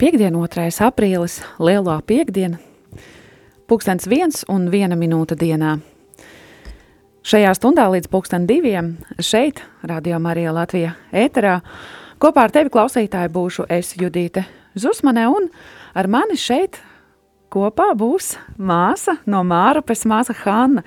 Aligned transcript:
Piektdien, 0.00 0.32
2. 0.32 0.62
aprīlis, 0.80 1.42
lielā 1.60 1.98
piekdiena, 2.08 2.56
pulkstens 3.68 4.06
viens 4.08 4.46
un 4.48 4.70
viena 4.72 4.96
minūte 4.96 5.36
dienā. 5.36 5.74
Šajā 7.20 7.50
stundā 7.58 7.84
līdz 7.92 8.08
pulksten 8.08 8.46
diviem 8.48 8.94
šeit, 9.20 9.60
Radio 9.84 10.16
Marija 10.16 10.54
Latvija 10.56 10.94
ēterā, 11.12 11.58
kopā 12.16 12.46
ar 12.46 12.54
tevi 12.54 12.72
klausītāji 12.72 13.28
būšu 13.34 13.66
es 13.68 13.92
Judīte 14.00 14.46
Zusmane 14.72 15.26
un 15.28 15.50
ar 15.92 16.08
mani 16.08 16.40
šeit 16.40 16.80
kopā 17.50 17.90
būs 17.98 18.34
māsa 18.60 19.16
no 19.30 19.42
Mārupes, 19.46 20.04
māsa 20.08 20.34
Hanna, 20.44 20.84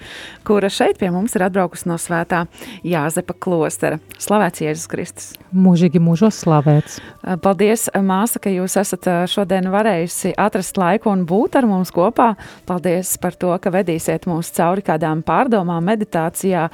kura 0.48 0.70
šeit 0.72 1.00
pie 1.02 1.10
mums 1.14 1.36
ir 1.36 1.46
atbraukusi 1.48 1.90
no 1.92 1.98
svētā 2.02 2.46
Jāzepa 2.88 3.36
klostera. 3.36 4.00
Slavēts 4.22 4.64
Jēzus 4.64 4.90
Kristus! 4.92 5.30
Mūžīgi 5.54 6.02
mūžos 6.04 6.40
slavēts! 6.44 6.98
Paldies, 7.44 7.88
māsa, 8.04 8.42
ka 8.44 8.54
jūs 8.54 8.78
esat 8.80 9.08
šodien 9.32 9.70
varējusi 9.74 10.34
atrast 10.40 10.80
laiku 10.80 11.12
un 11.12 11.28
būt 11.30 11.60
ar 11.60 11.68
mums 11.70 11.94
kopā. 11.94 12.34
Paldies 12.70 13.16
par 13.22 13.38
to, 13.40 13.54
ka 13.62 13.74
vedīsiet 13.74 14.28
mūs 14.30 14.52
cauri 14.56 14.86
kādām 14.86 15.24
pārdomām, 15.28 15.84
meditācijā, 15.92 16.68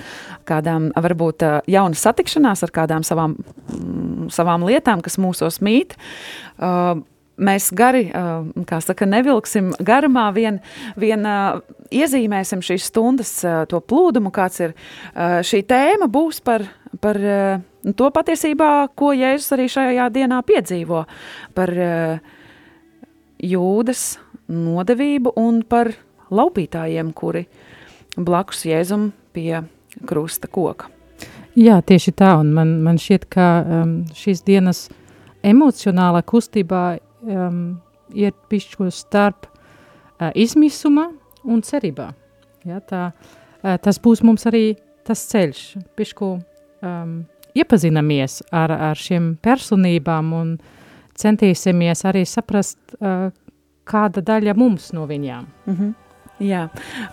kādām 0.50 0.92
varbūt 0.96 1.46
jauna 1.70 1.98
satikšanās 1.98 2.66
ar 2.66 2.76
kādām 2.76 3.06
savām, 3.08 3.38
savām 4.34 4.68
lietām, 4.70 5.04
kas 5.06 5.20
mūsos 5.22 5.62
mīt. 5.66 5.98
Uh, 6.60 7.02
mēs 7.40 7.70
gari, 7.76 8.08
kā 8.70 8.80
saka, 8.84 9.08
nevilksim 9.10 9.72
garumā, 9.86 10.30
vien, 10.36 10.60
vien 11.00 11.26
iezīmēsim 11.90 12.64
šīs 12.66 12.90
stundas 12.92 13.34
to 13.72 13.80
plūdumu, 13.82 14.32
kāds 14.36 14.60
ir 14.66 14.76
šī 15.16 15.64
tēma, 15.70 16.10
būs 16.12 16.42
par, 16.46 16.68
par 17.02 17.20
to 17.96 18.12
patiesībā, 18.16 18.72
ko 19.00 19.14
Jēzus 19.16 19.56
arī 19.56 19.70
šajā 19.72 20.10
dienā 20.16 20.42
piedzīvo, 20.46 21.06
par 21.58 21.74
jūdas 23.40 24.06
nodevību 24.50 25.34
un 25.40 25.64
par 25.70 25.94
laupītājiem, 26.34 27.12
kuri 27.16 27.46
blakus 28.18 28.66
Jēzum 28.68 29.12
pie 29.34 29.64
krusta 30.08 30.50
koka. 30.52 30.90
Jā, 31.60 31.80
tieši 31.82 32.14
tā, 32.16 32.36
un 32.40 32.54
man, 32.56 32.78
man 32.86 33.00
šķiet, 33.02 33.26
ka 33.34 33.48
um, 33.60 33.94
šīs 34.16 34.44
dienas 34.48 34.88
emocionālā 35.46 36.22
kustībā 36.28 36.84
um, 37.22 37.80
iet 38.14 38.36
pišķo 38.50 38.90
starp 38.94 39.48
uh, 39.48 40.30
izmisuma 40.36 41.10
un 41.44 41.64
cerībā. 41.66 42.10
Ja, 42.68 42.80
tā, 42.80 43.10
uh, 43.12 43.76
tas 43.82 44.00
būs 44.02 44.24
mums 44.26 44.46
arī 44.50 44.78
tas 45.08 45.22
ceļš, 45.32 45.62
pišķo 45.98 46.32
um, 46.36 47.14
iepazinamies 47.58 48.42
ar, 48.52 48.74
ar 48.92 49.00
šiem 49.00 49.34
personībām 49.42 50.34
un 50.38 50.58
centīsimies 51.20 52.06
arī 52.08 52.26
saprast, 52.30 52.80
uh, 53.00 53.30
kāda 53.90 54.22
daļa 54.22 54.54
mums 54.58 54.92
no 54.94 55.08
viņām. 55.10 55.48
Mm 55.66 55.76
-hmm. 55.76 55.94
Jā, 56.40 56.62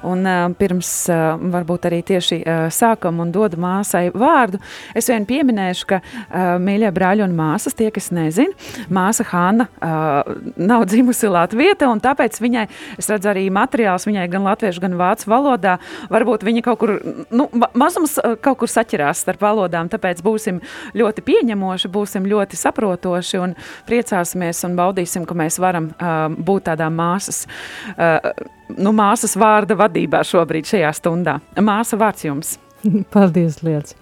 un 0.07 0.23
uh, 0.23 0.45
pirms 0.55 0.89
uh, 1.11 1.35
varbūt 1.51 1.89
arī 1.89 1.99
tieši 2.07 2.37
uh, 2.45 2.67
sākam 2.71 3.19
un 3.25 3.33
dodu 3.35 3.59
māsai 3.59 4.05
vārdu, 4.15 4.61
es 4.95 5.09
vien 5.11 5.25
pieminēšu, 5.27 5.87
ka 5.91 5.99
uh, 5.99 6.53
mīļie 6.63 6.93
brāļi 6.95 7.25
un 7.25 7.35
māsas, 7.35 7.75
tie, 7.75 7.89
kas 7.91 8.13
nezin, 8.15 8.55
māsa 8.87 9.27
Hanna 9.27 9.67
uh, 9.67 10.31
nav 10.55 10.87
dzimusi 10.87 11.27
Latvieta, 11.33 11.89
un 11.91 11.99
tāpēc 12.05 12.39
viņai, 12.39 12.69
es 13.03 13.11
redzu 13.11 13.33
arī 13.33 13.49
materiāls 13.51 14.07
viņai 14.07 14.29
gan 14.31 14.47
latviešu, 14.47 14.85
gan 14.85 14.95
vācu 15.01 15.33
valodā, 15.33 15.75
varbūt 16.13 16.47
viņa 16.47 16.63
kaut 16.69 16.85
kur, 16.85 16.95
nu, 17.35 17.49
mazums 17.75 18.21
uh, 18.23 18.37
kaut 18.39 18.61
kur 18.63 18.71
saķerās 18.71 19.25
starp 19.27 19.43
valodām, 19.43 19.91
tāpēc 19.91 20.23
būsim 20.23 20.63
ļoti 20.95 21.27
pieņemoši, 21.27 21.91
būsim 21.91 22.31
ļoti 22.31 22.63
saprotoši 22.63 23.43
un 23.43 23.59
priecāsimies 23.91 24.63
un 24.71 24.79
baudīsim, 24.79 25.27
ka 25.27 25.35
mēs 25.43 25.59
varam 25.59 25.91
uh, 25.97 26.29
būt 26.31 26.71
tādā 26.71 26.93
māsas 26.95 27.49
uh, 27.97 28.31
nu, 28.75 28.93
māsas 28.97 29.37
vārda 29.39 29.77
vadībā 29.79 30.23
šobrīd 30.27 30.69
šajā 30.69 30.93
stundā. 30.97 31.39
Māsa 31.63 31.99
vārds 32.01 32.27
jums. 32.27 32.57
Paldies, 33.15 33.61
Liels. 33.67 33.97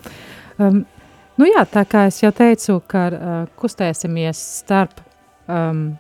Um, 0.59 0.85
nu 1.41 1.49
jā, 1.49 1.65
tā 1.71 1.85
kā 1.89 2.07
es 2.11 2.21
jau 2.23 2.33
teicu, 2.35 2.79
ka 2.91 3.05
uh, 3.11 3.35
kustēsimies 3.61 4.41
starp 4.63 5.03
um, 5.49 5.93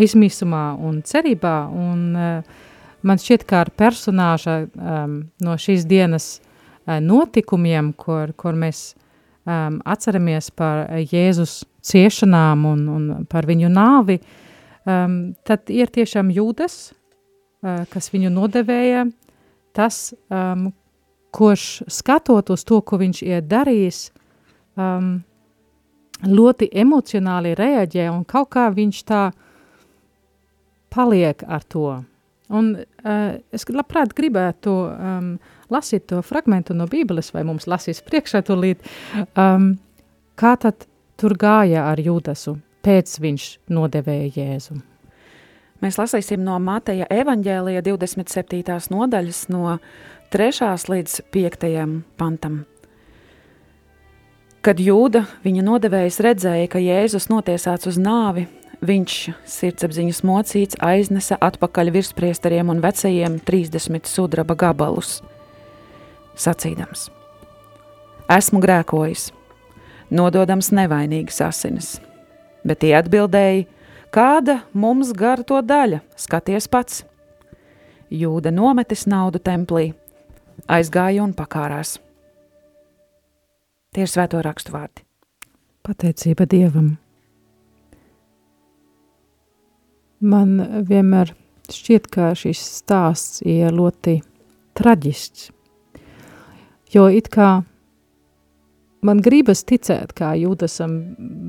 izmisumā 0.00 0.64
un 0.78 1.00
cerībā, 1.06 1.56
un 1.70 2.04
uh, 2.16 2.60
man 3.06 3.20
šķiet, 3.20 3.46
kā 3.48 3.64
ar 3.64 3.72
personāža 3.76 4.62
um, 4.66 5.20
no 5.42 5.56
šīs 5.60 5.86
dienas 5.88 6.38
uh, 6.40 6.98
notikumiem, 7.02 7.92
kur, 7.98 8.34
kur 8.38 8.58
mēs 8.58 8.92
um, 9.44 9.80
atceramies 9.84 10.50
par 10.56 10.86
Jēzus 11.00 11.62
ciešanām 11.86 12.66
un, 12.68 12.86
un 12.92 13.10
par 13.30 13.48
viņu 13.48 13.70
nāvi, 13.72 14.20
um, 14.84 15.20
tad 15.46 15.72
ir 15.72 15.92
tiešām 15.92 16.32
jūdas, 16.34 16.90
kas 17.62 18.10
viņu 18.12 18.30
nodevēja, 18.32 19.04
tas, 19.76 20.10
um, 20.32 20.70
kurš 21.30 21.82
skatot 21.92 22.50
uz 22.50 22.64
to, 22.66 22.80
ko 22.82 22.98
viņš 23.00 23.22
ir 23.26 23.44
darījis, 23.46 24.00
um, 24.80 25.20
ļoti 26.26 26.70
emocionāli 26.82 27.54
reaģē 27.58 28.10
un 28.12 28.24
kaut 28.28 28.50
kā 28.56 28.66
viņš 28.74 29.02
tā 29.08 29.22
paliek 30.92 31.44
ar 31.46 31.64
to. 31.64 32.00
Un 32.50 32.72
uh, 32.74 33.38
es 33.54 33.64
labprāt 33.70 34.12
gribētu 34.18 34.74
um, 34.90 35.32
lasīt 35.70 36.08
to 36.10 36.18
fragmentu 36.26 36.74
no 36.74 36.88
Bībeles, 36.90 37.30
vai 37.34 37.44
mums 37.46 37.68
lasīs 37.70 38.02
priekšā 38.02 38.42
tūlīt, 38.48 38.82
um, 39.38 39.76
kā 40.34 40.56
tad 40.58 40.88
tur 41.20 41.36
gāja 41.38 41.86
ar 41.92 42.02
Jūdasu, 42.02 42.58
pēc 42.82 43.18
viņš 43.22 43.50
nodevēja 43.70 44.32
Jēzu. 44.34 44.80
Mēs 45.80 45.96
lasīsim 45.96 46.42
no 46.44 46.58
Mateja 46.60 47.06
evaņģēlija 47.08 47.80
27. 47.86 48.74
nodaļas 48.92 49.46
no 49.48 49.78
3. 50.28 50.66
līdz 50.92 51.14
5. 51.32 51.64
pantam. 52.20 52.58
Kad 54.60 54.82
jūda 54.84 55.22
viņa 55.40 55.64
nodevējs 55.64 56.20
redzēja, 56.20 56.68
ka 56.68 56.82
Jēzus 56.84 57.30
notiesāts 57.32 57.88
uz 57.88 57.96
nāvi, 57.96 58.44
viņš 58.84 59.16
sirdsapziņas 59.48 60.20
mocīts 60.28 60.80
aiznesa 60.84 61.40
atpakaļ 61.40 61.94
virspriesteriem 61.96 62.68
un 62.68 62.84
vecajiem 62.84 63.40
30 63.48 64.04
sudraba 64.04 64.58
gabalus, 64.60 65.22
sacīdams: 66.36 67.08
Esmu 68.28 68.60
grēkojis, 68.60 69.30
nododams 70.12 70.74
nevainīgas 70.76 71.40
asinis, 71.48 71.94
bet 72.68 72.84
tie 72.84 72.98
atbildēja: 73.00 73.64
Kāda 74.10 74.64
mums 74.74 75.12
gara 75.14 75.44
to 75.46 75.60
daļa? 75.62 76.00
Skaties 76.18 76.66
pats! 76.66 77.04
Jūda 78.10 78.50
nometis 78.50 79.04
naudu 79.06 79.38
templī, 79.38 79.92
aizgāja 80.66 81.22
un 81.22 81.30
pakārās. 81.38 82.00
Tie 83.94 84.02
ir 84.02 84.10
svēto 84.10 84.40
rakstu 84.42 84.74
vārdi. 84.74 85.04
Pateicība 85.86 86.48
Dievam. 86.50 86.96
Man 90.20 90.58
vienmēr 90.90 91.30
šķiet, 91.70 92.10
ka 92.10 92.32
šis 92.34 92.64
stāsts 92.80 93.44
ir 93.46 93.70
ļoti 93.70 94.18
traģisks, 94.74 95.52
jo 96.90 97.06
it 97.14 97.30
kā 97.30 97.62
man 99.06 99.22
gribas 99.22 99.62
ticēt, 99.62 100.12
kā 100.18 100.34
Jūdasam 100.34 100.98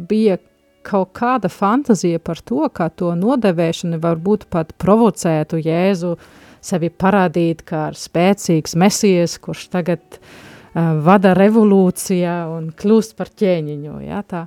bija 0.07 0.38
kaut 0.86 1.12
kāda 1.18 1.50
fantazija 1.52 2.19
par 2.19 2.42
to, 2.46 2.64
kā 2.74 2.90
to 2.94 3.14
nodevēšana 3.18 4.00
varbūt 4.02 4.47
pat 4.53 4.74
provocētu 4.81 5.59
Jēzu 5.62 6.16
sevi 6.62 6.92
parādīt 6.94 7.64
kā 7.68 7.90
spēcīgs 7.97 8.75
mesijas, 8.78 9.38
kurš 9.42 9.68
tagad 9.74 10.01
uh, 10.18 10.98
vada 11.06 11.36
revolūcijā 11.38 12.36
un 12.54 12.72
kļūst 12.78 13.16
par 13.18 13.31
ķēniņu, 13.42 13.95
ja, 14.06 14.22
tā. 14.28 14.45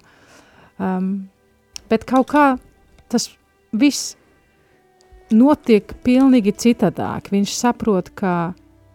Um, 0.78 1.30
bet 1.90 2.06
kaut 2.08 2.30
kā 2.32 2.44
tas 3.12 3.30
viss 3.74 4.14
notiek 5.34 5.94
pilnīgi 6.06 6.54
citādāk. 6.64 7.30
Viņš 7.34 7.56
saprot, 7.56 8.10
ka, 8.18 8.54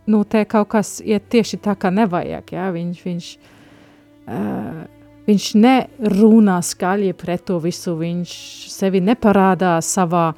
nu, 0.09 0.23
te 0.23 0.43
kaut 0.49 0.71
kas 0.75 0.97
iet 1.03 1.27
tieši 1.31 1.59
tā, 1.63 1.75
kā 1.79 1.91
nevajag, 1.93 2.55
ja, 2.55 2.69
viņš, 2.75 3.03
viņš 3.07 3.29
uh, 3.35 4.87
Viņš 5.29 5.49
nerunā 5.61 6.55
skaļi 6.65 7.11
pret 7.13 7.43
to 7.45 7.59
visu, 7.61 7.93
viņš 7.99 8.31
sevi 8.73 9.01
neparādā 9.05 9.75
savā, 9.85 10.31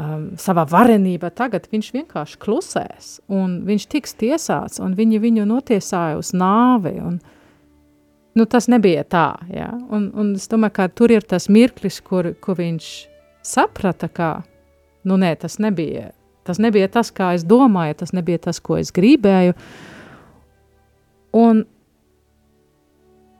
um, 0.00 0.30
savā 0.40 0.64
varenībā. 0.70 1.28
Tagad 1.36 1.66
viņš 1.72 1.90
vienkārši 1.98 2.38
klusēs, 2.40 3.10
un 3.28 3.58
viņš 3.68 3.86
tiks 3.92 4.16
tiesāts, 4.22 4.80
un 4.80 4.94
viņi 4.96 5.20
viņu 5.20 5.44
notiesāja 5.50 6.16
uz 6.20 6.32
nāvi. 6.32 6.94
Un, 7.04 7.18
nu, 8.38 8.46
tas 8.48 8.70
nebija 8.72 9.04
tā. 9.04 9.26
Ja? 9.52 9.68
Un, 9.92 10.08
un 10.16 10.32
es 10.40 10.48
domāju, 10.48 10.78
ka 10.80 10.88
tur 10.88 11.12
ir 11.12 11.28
tas 11.28 11.50
mirklis, 11.52 12.00
kur, 12.00 12.32
kur 12.40 12.56
viņš 12.62 12.88
saprata, 13.44 14.08
ka 14.08 14.32
nu, 15.04 15.18
nē, 15.20 15.34
tas 15.44 15.58
nebija. 15.60 16.12
Tas 16.46 16.58
nebija 16.62 16.88
tas, 16.90 17.12
kā 17.14 17.34
es 17.36 17.44
domāju, 17.46 18.00
tas 18.00 18.16
nebija 18.16 18.40
tas, 18.48 18.58
ko 18.64 18.80
es 18.80 18.90
gribēju. 18.94 19.54
Un 21.38 21.66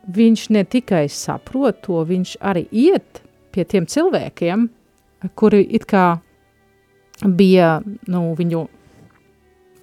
viņš 0.09 0.49
ne 0.51 0.65
tikai 0.65 1.07
saprot 1.13 1.83
to, 1.87 2.03
viņš 2.07 2.37
arī 2.41 2.67
iet 2.71 3.23
pie 3.53 3.65
tiem 3.69 3.87
cilvēkiem, 3.87 4.69
kuri 5.39 5.63
it 5.77 5.87
kā 5.87 6.19
bija 7.23 7.81
nu, 8.11 8.23
viņu 8.39 8.67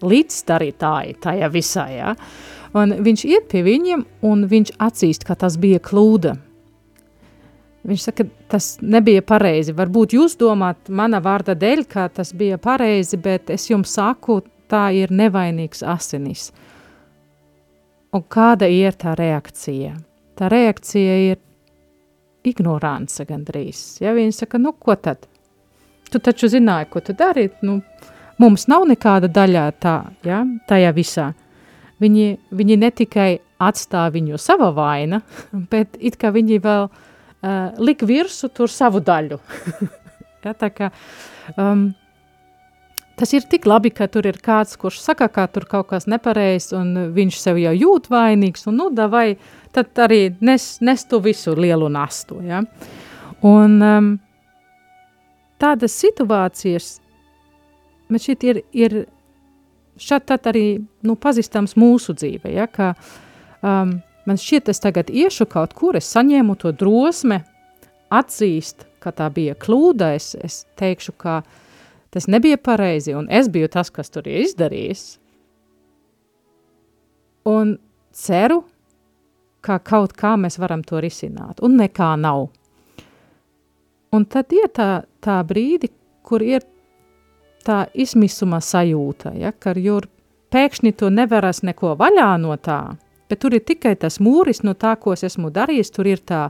līdzdarītāji 0.04 1.18
tajā 1.24 1.50
visā. 1.54 1.88
Ja? 1.92 2.13
Un 2.75 3.00
viņš 3.04 3.25
iet 3.30 3.50
pie 3.51 3.63
viņiem 3.66 4.06
un 4.27 4.45
viņš 4.50 4.75
atzīst, 4.80 5.25
ka 5.27 5.38
tas 5.39 5.57
bija 5.60 5.81
kļūda. 5.83 6.36
Viņš 7.89 8.06
saka, 8.10 8.25
tas 8.51 8.74
nebija 8.83 9.24
pareizi. 9.24 9.74
Varbūt 9.75 10.13
jūs 10.18 10.36
domājat, 10.39 10.92
mana 10.92 11.22
vārda 11.24 11.56
dēļ, 11.56 11.86
ka 11.88 12.10
tas 12.12 12.33
bija 12.36 12.60
pareizi, 12.60 13.18
bet 13.18 13.50
es 13.56 13.69
jums 13.69 13.95
saku, 13.95 14.42
tā 14.69 14.89
ir 14.94 15.13
nevainīgs 15.15 15.81
asinis. 15.88 16.50
Un 18.13 18.25
kāda 18.25 18.68
ir 18.69 18.98
tā 19.00 19.15
reakcija? 19.18 19.95
Tā 20.39 20.47
reakcija 20.47 21.15
ir 21.33 21.39
ignorance 22.47 23.25
gandrīz. 23.27 24.00
Ja 24.00 24.13
viņi 24.15 24.38
saka, 24.38 24.62
nu 24.62 24.71
ko 24.71 24.95
tad? 24.95 25.27
Tu 26.09 26.21
taču 26.24 26.47
zināji, 26.50 26.88
ko 26.94 27.03
tu 27.03 27.13
dari, 27.13 27.50
nu, 27.68 27.81
mums 28.39 28.65
nav 28.71 28.88
nekāda 28.89 29.30
daļā 29.30 29.65
tā, 29.83 29.97
ja, 30.25 30.41
tajā 30.69 30.94
visā. 30.95 31.27
Viņi, 32.00 32.30
viņi 32.56 32.77
ne 32.80 32.89
tikai 32.95 33.30
atstāja 33.59 34.13
viņu 34.15 34.39
sava 34.39 34.71
vaina, 34.75 35.21
bet 35.71 36.00
it 36.00 36.18
kā 36.19 36.31
viņi 36.36 36.62
vēl 36.63 36.88
uh, 36.88 37.81
lik 37.83 38.06
virsu 38.07 38.50
tur 38.56 38.71
savu 38.71 39.03
daļu. 39.03 39.39
ja, 40.45 40.56
tā 40.56 40.71
kā, 40.71 40.89
um, 41.59 41.89
tas 43.19 43.36
ir 43.36 43.45
tik 43.51 43.68
labi, 43.68 43.91
ka 43.91 44.07
tur 44.07 44.31
ir 44.31 44.39
kāds, 44.39 44.80
kurš 44.80 45.03
saka, 45.03 45.27
ka 45.27 45.50
tur 45.51 45.68
kaut 45.69 45.91
kas 45.91 46.07
nepareizs, 46.07 46.71
un 46.80 47.12
viņš 47.15 47.44
sev 47.44 47.59
jau 47.59 47.75
jūt 47.75 48.07
vainīgs, 48.13 48.63
un 48.71 48.80
nu, 48.80 48.88
davai, 48.95 49.33
tad 49.75 50.01
arī 50.06 50.21
nes, 50.42 50.66
nes 50.81 51.06
tu 51.10 51.19
visu 51.24 51.54
lielu 51.57 51.89
nastu, 51.92 52.39
ja. 52.45 52.63
Un 53.45 53.77
um, 53.86 54.10
tādas 55.62 55.95
situācijas, 56.01 56.98
man 58.10 58.21
šķiet, 58.24 58.45
ir, 58.50 58.62
ir 58.74 58.98
šad 60.00 60.33
arī 60.50 60.66
nu, 61.06 61.16
pazīstams 61.16 61.77
mūsu 61.80 62.16
dzīve, 62.18 62.51
ja, 62.56 62.68
ka 62.68 62.94
um, 63.62 64.00
man 64.27 64.39
šķiet, 64.39 64.71
es 64.74 64.83
tagad 64.83 65.12
iešu 65.12 65.48
kaut 65.51 65.75
kur, 65.77 66.00
es 66.00 66.10
saņēmu 66.15 66.57
to 66.60 66.74
drosme 66.75 67.44
atzīst, 68.10 68.88
ka 69.00 69.13
tā 69.15 69.30
bija 69.31 69.56
kļūda, 69.60 70.13
es, 70.18 70.33
es 70.36 70.63
teikšu, 70.80 71.15
ka 71.19 71.42
tas 72.13 72.27
nebija 72.27 72.57
pareizi, 72.57 73.13
un 73.15 73.30
es 73.31 73.48
biju 73.51 73.69
tas, 73.72 73.92
kas 73.94 74.12
tur 74.12 74.27
ir 74.27 74.44
izdarījis, 74.48 75.06
un 77.50 77.77
ceru, 78.15 78.63
ka 79.61 79.79
kaut 79.79 80.15
kā 80.17 80.35
mēs 80.39 80.59
varam 80.59 80.83
to 80.83 81.01
risināt, 81.03 81.61
un 81.61 81.77
nekā 81.79 82.13
nav. 82.19 82.47
Un 84.15 84.25
tad 84.25 84.53
ir 84.56 84.71
tā, 84.73 85.03
tā 85.21 85.38
brīdi, 85.45 85.91
kur 86.25 86.41
ir 86.41 86.63
tā 87.65 87.83
izmisuma 87.94 88.61
sajūta, 88.63 89.35
ja, 89.38 89.51
ka 89.51 89.75
jur 89.77 90.07
pēkšņi 90.53 90.95
to 90.97 91.11
nevaras 91.13 91.61
neko 91.65 91.94
vaļā 92.00 92.31
no 92.41 92.56
tā, 92.57 92.95
bet 93.29 93.44
tur 93.44 93.53
ir 93.53 93.65
tikai 93.67 93.94
tas 94.00 94.17
mūris 94.23 94.63
no 94.65 94.73
tā, 94.73 94.95
ko 94.97 95.13
es 95.13 95.25
esmu 95.27 95.51
darījis, 95.53 95.94
tur 95.94 96.09
ir 96.09 96.23
tā, 96.25 96.47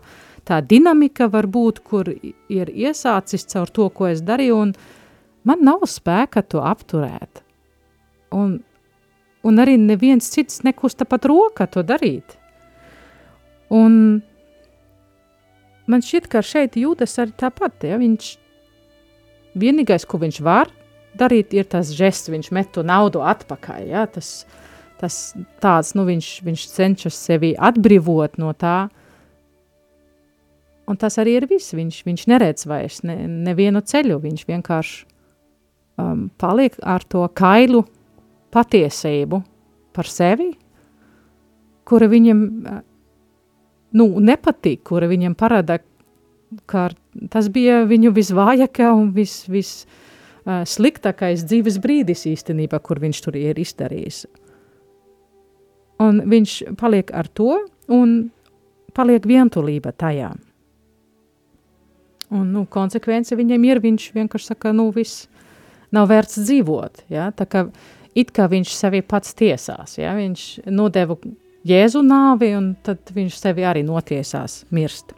tā 0.47 0.61
dinamika 0.63 1.27
varbūt, 1.31 1.83
kur 1.83 2.07
ir 2.13 2.71
iesācis 2.71 3.47
caur 3.51 3.71
to, 3.73 3.89
ko 3.89 4.07
es 4.13 4.23
darīju, 4.23 4.63
un 4.63 4.73
man 5.43 5.63
nav 5.65 5.83
spēka 5.89 6.45
to 6.47 6.63
apturēt. 6.63 7.43
Un, 8.35 8.59
un 9.43 9.63
arī 9.63 9.75
neviens 9.81 10.31
cits 10.31 10.63
nekusta 10.63 11.07
pat 11.09 11.27
roka 11.27 11.67
to 11.67 11.83
darīt. 11.83 12.38
Un 13.73 14.21
man 15.89 16.05
šķiet, 16.05 16.29
ka 16.31 16.41
šeit 16.45 16.77
jūtas 16.79 17.17
arī 17.21 17.35
tāpat. 17.37 17.85
Ja? 17.85 17.99
Viņš 18.01 18.31
vienīgais, 19.59 20.07
ko 20.09 20.21
viņš 20.21 20.39
var 20.45 20.71
darīt, 21.19 21.53
ir 21.57 21.67
tas 21.69 21.91
žests, 21.95 22.31
viņš 22.31 22.51
met 22.55 22.71
to 22.73 22.85
naudu 22.85 23.21
atpakaļ. 23.25 23.85
Ja? 23.89 24.05
Tas, 24.09 24.45
tas 25.01 25.19
tāds, 25.61 25.93
nu, 25.97 26.07
viņš, 26.09 26.31
viņš 26.47 26.65
cenšas 26.73 27.19
sevi 27.29 27.53
atbrīvot 27.57 28.39
no 28.41 28.53
tā. 28.57 28.87
Un 30.89 30.97
tas 30.97 31.19
arī 31.21 31.37
ir 31.37 31.45
viss. 31.49 31.75
Viņš, 31.77 32.01
viņš 32.07 32.25
neredz 32.31 32.65
vairs 32.69 33.03
ne, 33.05 33.21
nevienu 33.29 33.83
ceļu. 33.85 34.17
Viņš 34.23 34.45
vienkārši 34.49 35.05
um, 36.01 36.29
paliek 36.41 36.77
ar 36.81 37.05
to 37.05 37.27
kailu 37.37 37.83
patiesību 38.49 39.43
par 39.93 40.09
sevi, 40.09 40.51
kura 41.85 42.07
viņam 42.09 42.41
nu, 43.97 44.07
nepatīk, 44.23 44.83
kura 44.89 45.09
viņam 45.09 45.35
parāda, 45.39 45.79
ka 46.69 46.89
tas 47.29 47.49
bija 47.53 47.83
viņu 47.89 48.11
visvājākā 48.15 48.89
un 48.95 49.11
vis, 49.15 49.43
vis 49.51 49.71
uh, 49.85 50.63
sliktākais 50.67 51.45
dzīves 51.45 51.79
brīdis 51.81 52.25
īstenībā, 52.29 52.81
kur 52.83 53.01
viņš 53.01 53.23
tur 53.25 53.37
ir 53.39 53.59
izdarījis. 53.61 54.25
Un 55.99 56.23
viņš 56.31 56.59
paliek 56.79 57.11
ar 57.11 57.27
to 57.27 57.57
un 57.91 58.31
paliek 58.95 59.25
vientulība 59.27 59.91
tajā. 59.91 60.31
Un, 62.29 62.51
nu, 62.53 62.63
konsekvence 62.69 63.35
viņam 63.37 63.63
ir, 63.65 63.81
viņš 63.81 64.11
vienkārši 64.15 64.51
saka, 64.51 64.71
nu, 64.75 64.89
viss 64.93 65.25
nav 65.95 66.11
vērts 66.11 66.37
dzīvot, 66.45 67.05
ja, 67.09 67.31
tā 67.33 67.47
kā 67.49 67.63
it 68.17 68.29
kā 68.35 68.45
viņš 68.51 68.73
sevi 68.77 69.01
pats 69.01 69.33
tiesās, 69.37 69.97
ja, 69.97 70.13
viņš 70.17 70.43
nodeva 70.69 71.17
Jēzu 71.67 71.99
nāvi, 72.07 72.53
un 72.55 72.71
tad 72.83 73.11
viņš 73.11 73.35
sevi 73.35 73.65
arī 73.67 73.81
notiesās 73.83 74.61
mirst. 74.71 75.11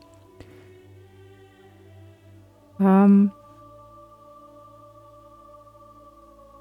Um, 2.82 3.30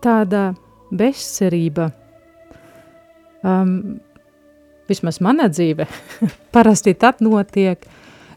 tāda 0.05 0.51
bezcerība, 0.93 1.87
um, 3.41 3.73
vismaz 4.91 5.21
mana 5.25 5.49
dzīve, 5.49 5.87
parasti 6.55 6.93
tad 7.01 7.25
notiek, 7.25 7.89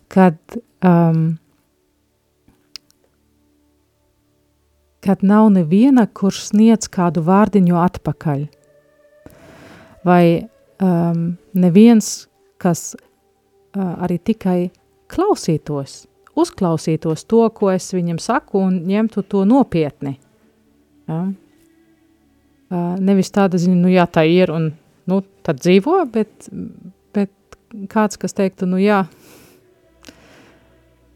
kad, 0.07 0.39
um, 0.79 1.25
kad 5.03 5.27
nav 5.27 5.51
neviena, 5.57 6.07
kurš 6.07 6.53
sniedz 6.53 6.87
kādu 6.87 7.25
vārdiņu 7.27 7.83
atpakaļ. 7.83 8.47
Vai 10.07 10.23
um, 10.83 11.23
neviens, 11.55 12.11
kas 12.61 12.93
uh, 12.95 13.95
arī 14.03 14.19
tikai 14.19 14.57
klausītos, 15.11 16.03
uzklausītos 16.39 17.25
to, 17.29 17.43
ko 17.55 17.71
es 17.73 17.91
viņam 17.93 18.19
saku, 18.21 18.65
un 18.67 18.81
ņemtu 18.89 19.25
to 19.29 19.43
nopietni. 19.47 20.17
Ja? 21.09 21.25
Uh, 22.73 22.95
nevis 22.99 23.29
tāda 23.33 23.59
ziņa, 23.61 23.79
nu 23.79 23.91
jā, 23.93 24.05
tā 24.09 24.25
ir, 24.29 24.51
un 24.53 24.71
nu, 25.09 25.19
tad 25.45 25.61
dzīvo, 25.61 25.99
bet, 26.13 26.49
bet 27.13 27.31
kāds, 27.91 28.17
kas 28.21 28.33
teiktu, 28.37 28.67
nu 28.69 28.79
jā, 28.81 29.03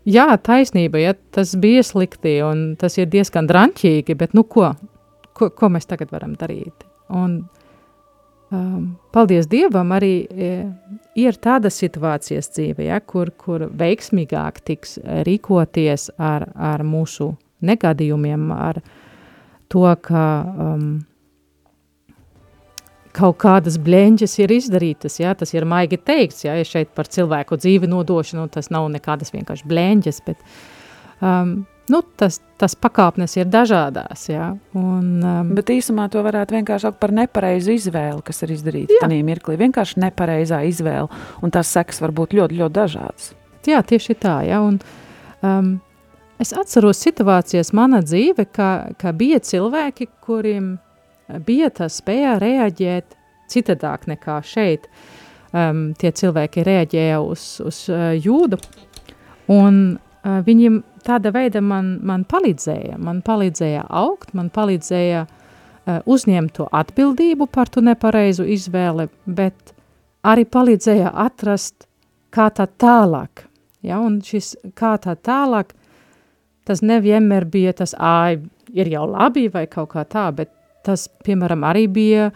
jā, 0.08 0.28
taisnība, 0.44 1.02
ja 1.02 1.16
tas 1.34 1.56
bija 1.60 1.84
slikti, 1.86 2.38
un 2.46 2.76
tas 2.80 3.00
ir 3.00 3.10
diezgan 3.10 3.50
dranķīgi, 3.50 4.18
bet 4.20 4.36
nu 4.38 4.46
ko, 4.46 4.74
ko, 5.38 5.50
ko 5.50 5.72
mēs 5.74 5.90
tagad 5.90 6.14
varam 6.14 6.36
darīt? 6.38 6.86
Un 7.14 7.40
Um, 8.48 8.94
paldies 9.12 9.50
Dievam, 9.52 9.90
arī 9.92 10.24
e, 10.24 10.52
ir 11.20 11.36
tādas 11.44 11.76
situācijas 11.82 12.48
dzīvē, 12.56 12.86
ja, 12.88 13.02
kur, 13.04 13.34
kur 13.36 13.66
veiksmīgāk 13.76 14.62
tiks 14.64 14.96
rīkoties 15.28 16.08
ar, 16.16 16.46
ar 16.56 16.86
mūsu 16.88 17.34
negadījumiem, 17.68 18.48
ar 18.56 18.80
to, 19.68 19.84
ka 20.00 20.24
um, 20.48 20.88
kaut 23.18 23.36
kādas 23.44 23.76
blēņas 23.84 24.38
ir 24.40 24.56
izdarītas, 24.62 25.20
ja, 25.20 25.36
tas 25.36 25.52
ir 25.52 25.68
maigi 25.68 26.00
teikts, 26.00 26.46
ja, 26.48 26.56
ja 26.56 26.68
šeit 26.68 26.96
par 26.96 27.12
cilvēku 27.12 27.60
dzīvi 27.60 27.92
nodošanu, 27.92 28.48
tas 28.54 28.72
nav 28.72 28.88
nekādas 28.94 29.36
vienkārši 29.36 29.68
blēņas, 29.68 30.24
bet 30.24 30.40
um, 31.20 31.58
nu, 31.94 32.02
tas, 32.20 32.40
tas 32.60 32.76
pakāpnes 32.76 33.38
ir 33.38 33.50
dažādās. 33.52 34.28
Ja? 34.32 34.52
Un, 34.78 35.10
um, 35.24 35.52
Bet 35.58 35.72
īsumā 35.74 36.08
to 36.14 36.24
varētu 36.26 36.58
vienkārši 36.58 36.88
saukt 36.88 37.02
par 37.02 37.14
nepareizu 37.16 37.76
izvēli, 37.76 38.24
kas 38.28 38.44
ir 38.44 38.56
izdarīta 38.58 39.02
tajā 39.04 39.20
mirklī. 39.28 39.58
Vienkārši 39.62 40.02
nepareizā 40.04 40.64
izvēle, 40.68 41.08
un 41.42 41.54
tās 41.54 41.72
sekas 41.74 42.02
var 42.04 42.16
būt 42.16 42.36
ļoti, 42.38 42.62
ļoti 42.62 42.78
dažādas. 42.78 43.34
Jā, 43.68 43.84
tieši 43.84 44.16
tā. 44.20 44.40
Ja? 44.48 44.62
Un, 44.64 44.80
um, 45.46 45.72
es 46.42 46.54
atceros 46.56 47.02
situācijas 47.04 47.74
manā 47.78 48.04
dzīvē, 48.06 48.48
ka, 48.56 48.72
ka 49.00 49.16
bija 49.16 49.42
cilvēki, 49.44 50.12
kuriem 50.24 50.76
bija 51.48 51.70
tā 51.74 51.90
spēja 51.92 52.38
reaģēt 52.42 53.16
citādāk 53.52 54.08
nekā 54.12 54.42
šeit. 54.46 54.88
Um, 55.56 55.94
tie 55.96 56.12
cilvēki 56.12 56.66
reaģēja 56.68 57.22
uz, 57.24 57.44
uz 57.64 57.86
uh, 57.88 58.12
jūdu, 58.20 58.60
un 59.52 59.80
uh, 59.96 60.42
viņiem 60.44 60.82
tāda 61.08 61.32
veida 61.36 61.62
man, 61.64 61.98
man 62.06 62.26
palīdzēja. 62.30 63.00
Man 63.02 63.24
palīdzēja 63.26 63.86
augt, 63.90 64.34
man 64.38 64.52
palīdzēja 64.54 65.24
uh, 65.26 66.00
uzņemt 66.06 66.56
to 66.60 66.68
atbildību 66.76 67.48
par 67.52 67.72
to 67.72 67.84
nepareizu 67.86 68.48
izvēli, 68.58 69.08
bet 69.26 69.74
arī 70.28 70.46
palīdzēja 70.50 71.14
atrast, 71.26 71.88
kā 72.34 72.50
tā 72.54 72.68
tālāk. 72.80 73.48
Ja? 73.86 74.02
Un 74.04 74.20
šis 74.26 74.56
kā 74.78 74.96
tā 75.02 75.16
tālāk, 75.16 75.74
tas 76.68 76.84
nevienmēr 76.84 77.48
bija 77.50 77.74
tas, 77.82 77.96
ā, 77.96 78.36
ir 78.76 78.92
jau 78.92 79.08
labi 79.10 79.48
vai 79.54 79.66
kaut 79.72 79.94
kā 79.96 80.04
tā, 80.10 80.28
bet 80.36 80.52
tas, 80.88 81.08
piemēram, 81.24 81.64
arī 81.68 81.88
bija, 81.92 82.30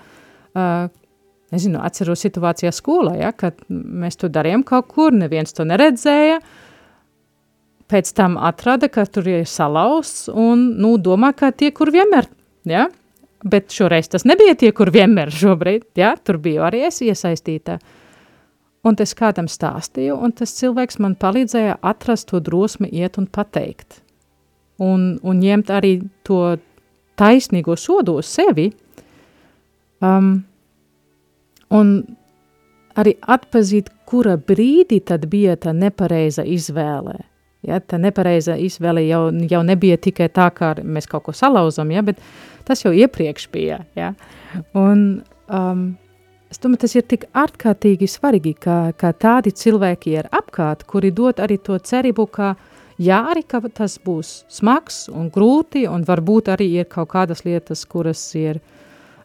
uh, 0.56 0.90
nezinu, 1.52 1.80
atceros 1.84 2.24
situācijā 2.24 2.72
skolā, 2.76 3.16
ja, 3.20 3.32
kad 3.36 3.60
mēs 3.70 4.20
to 4.20 4.32
darījām 4.32 4.64
kaut 4.68 4.90
kur, 4.92 5.16
neviens 5.16 5.56
to 5.56 5.66
neredzēja, 5.68 6.40
pēc 7.92 8.14
tam 8.16 8.38
atrada, 8.40 8.88
ka 8.92 9.06
tur 9.06 9.28
ir 9.28 9.46
salausts 9.50 10.30
un, 10.32 10.72
nu, 10.80 10.96
domā, 10.98 11.34
ka 11.38 11.52
tie, 11.52 11.72
kur 11.76 11.92
vienmēr, 11.94 12.30
ja, 12.70 12.88
bet 13.44 13.74
šoreiz 13.76 14.10
tas 14.12 14.26
nebija 14.28 14.56
tie, 14.56 14.72
kur 14.76 14.92
vienmēr 14.94 15.32
šobrīd, 15.34 15.90
ja, 16.00 16.14
tur 16.24 16.40
bija 16.42 16.68
arī 16.70 16.86
es 16.88 17.02
iesaistīta. 17.04 17.80
Un 18.88 18.98
es 19.04 19.14
kādam 19.14 19.46
stāstīju, 19.52 20.16
un 20.18 20.32
tas 20.34 20.56
cilvēks 20.58 20.98
man 21.04 21.14
palīdzēja 21.20 21.78
atrast 21.86 22.32
to 22.32 22.40
drosmi 22.42 22.90
iet 22.90 23.20
un 23.22 23.28
pateikt. 23.30 24.00
Un, 24.82 25.20
un 25.22 25.42
ņemt 25.44 25.70
arī 25.70 26.00
to 26.26 26.56
taisnīgo 27.20 27.76
sodu 27.78 28.16
uz 28.18 28.32
sevi, 28.32 28.72
um, 30.02 30.40
un 31.70 31.92
arī 32.98 33.14
atpazīt, 33.22 33.92
kura 34.10 34.34
brīdī 34.36 34.98
tad 35.06 35.30
bija 35.30 35.54
tā 35.62 35.76
nepareiza 35.78 36.44
izvēle. 36.44 37.20
Ja, 37.62 37.78
tā 37.78 38.00
nepareiza 38.02 38.56
izvēle 38.58 39.04
jau, 39.06 39.28
jau 39.50 39.62
nebija 39.62 40.00
tikai 40.02 40.32
tā, 40.34 40.48
kā 40.56 40.74
mēs 40.82 41.06
kaut 41.10 41.28
ko 41.28 41.34
salauzam, 41.38 41.92
ja, 41.94 42.02
bet 42.02 42.18
tas 42.66 42.82
jau 42.82 42.94
iepriekš 42.94 43.50
bija. 43.54 43.84
Ja. 43.96 44.14
Un, 44.78 45.22
um, 45.46 45.84
es 46.50 46.58
domāju, 46.62 46.82
tas 46.86 46.96
ir 46.98 47.06
tik 47.06 47.28
ārkārtīgi 47.38 48.10
svarīgi, 48.10 48.56
ka, 48.66 48.78
ka 48.98 49.14
tādi 49.14 49.54
cilvēki 49.54 50.18
ir 50.18 50.30
apkārt, 50.34 50.88
kuri 50.90 51.14
dod 51.14 51.42
arī 51.44 51.60
to 51.62 51.78
cerību, 51.78 52.26
ka 52.34 52.56
jā, 52.98 53.20
arī 53.30 53.44
ka 53.46 53.62
tas 53.70 54.00
būs 54.02 54.34
smags 54.50 55.04
un 55.14 55.30
grūti, 55.34 55.86
un 55.86 56.06
varbūt 56.08 56.50
arī 56.56 56.72
ir 56.82 56.90
kaut 56.90 57.12
kādas 57.14 57.46
lietas, 57.46 57.86
kuras 57.86 58.24
ir 58.40 58.58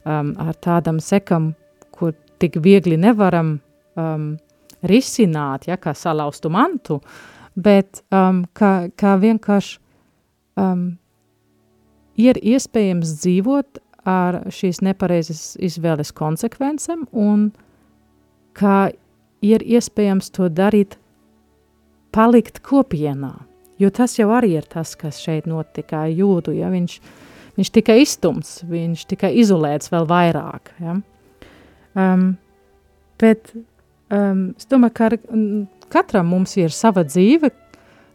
um, 0.04 0.34
ar 0.36 0.52
tādam 0.60 1.00
sekam, 1.00 1.54
kur 1.90 2.12
tik 2.36 2.60
viegli 2.60 2.98
nevaram 3.00 3.56
um, 3.96 4.34
risināt, 4.84 5.70
ja, 5.70 5.80
kā 5.80 5.94
salaustu 5.96 6.52
mantu, 6.52 7.00
bet 7.56 8.02
um, 8.12 8.44
kā, 8.56 8.88
kā 8.96 9.16
vienkārši 9.20 9.78
um, 10.60 10.86
ir 12.20 12.38
iespējams 12.40 13.16
dzīvot 13.22 13.80
ar 14.06 14.44
šīs 14.54 14.82
nepareizas 14.86 15.56
izvēles 15.58 16.12
konsekvencēm 16.16 17.08
un 17.16 17.50
kā 18.56 18.90
ir 19.44 19.64
iespējams 19.66 20.30
to 20.36 20.48
darīt, 20.52 20.96
palikt 22.14 22.62
kopienā. 22.64 23.34
Jo 23.76 23.90
tas 23.92 24.14
jau 24.16 24.30
arī 24.32 24.54
ir 24.56 24.68
tas, 24.70 24.94
kas 24.96 25.18
šeit 25.20 25.48
notika 25.50 26.06
jūdu, 26.08 26.54
ja 26.56 26.70
viņš, 26.72 26.94
viņš 27.58 27.72
tika 27.74 27.96
izstumts, 28.00 28.62
viņš 28.64 29.04
tika 29.10 29.28
izolēts 29.28 29.92
vēl 29.92 30.08
vairāk. 30.08 30.72
Ja? 30.80 30.96
Um, 31.96 32.30
bet 33.20 33.52
um, 34.10 34.42
es 34.56 34.68
domāju, 34.70 34.94
ka 34.96 35.08
ar, 35.10 35.16
katram 35.92 36.30
mums 36.32 36.56
ir 36.60 36.74
sava 36.74 37.04
dzīve, 37.06 37.50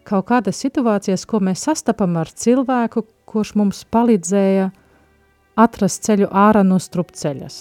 kaut 0.07 0.27
kādas 0.31 0.61
situācijas, 0.63 1.25
ko 1.29 1.41
mēs 1.43 1.65
sastapam 1.67 2.17
ar 2.19 2.31
cilvēku, 2.31 3.05
kurš 3.29 3.53
mums 3.59 3.83
palīdzēja 3.93 4.71
atrast 5.61 6.07
ceļu 6.07 6.29
ārā 6.31 6.63
no 6.67 6.79
strupceļas, 6.81 7.59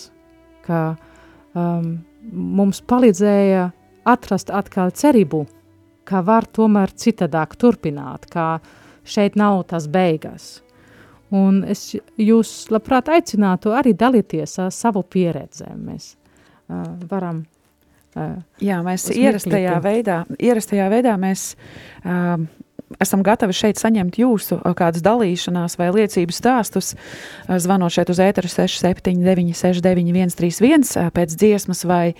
ka 0.66 0.80
um, 1.54 2.00
mums 2.30 2.80
palīdzēja 2.80 3.70
atrast 4.08 4.50
atkal 4.54 4.92
cerību, 4.96 5.44
ka 6.08 6.24
var 6.26 6.48
tomēr 6.48 6.92
citādāk 6.96 7.54
turpināt, 7.60 8.26
ka 8.30 8.58
šeit 9.04 9.36
nav 9.38 9.62
tas 9.70 9.86
beigas. 9.90 10.60
Un 11.30 11.62
es 11.62 11.92
jūs 12.18 12.50
labprāt 12.74 13.10
aicinātu 13.12 13.70
arī 13.76 13.92
dalīties 13.94 14.56
ar 14.64 14.72
savu 14.74 15.04
pieredzēm. 15.06 15.76
Mēs 15.86 16.16
uh, 16.16 16.96
varam 17.10 17.44
uh, 18.16 18.38
Jā, 18.62 18.80
mēs 18.86 19.08
ierastajā 19.14 19.76
veidā, 19.84 20.22
ierastajā 20.38 20.88
veidā 20.92 21.16
mēs 21.20 21.52
uh, 22.04 22.40
esam 22.98 23.22
gatavi 23.22 23.54
šeit 23.54 23.78
saņemt 23.78 24.18
jūsu 24.18 24.58
kādas 24.76 25.02
dalīšanās 25.04 25.76
vai 25.78 25.90
liecību 25.94 26.34
stāstus, 26.34 26.94
zvanot 27.46 27.94
šeit 27.94 28.10
uz 28.10 28.20
ēteru 28.22 28.50
679 28.50 29.54
691 29.54 30.34
31 30.40 31.12
pēc 31.14 31.36
dziesmas 31.38 31.84
vai, 31.86 32.14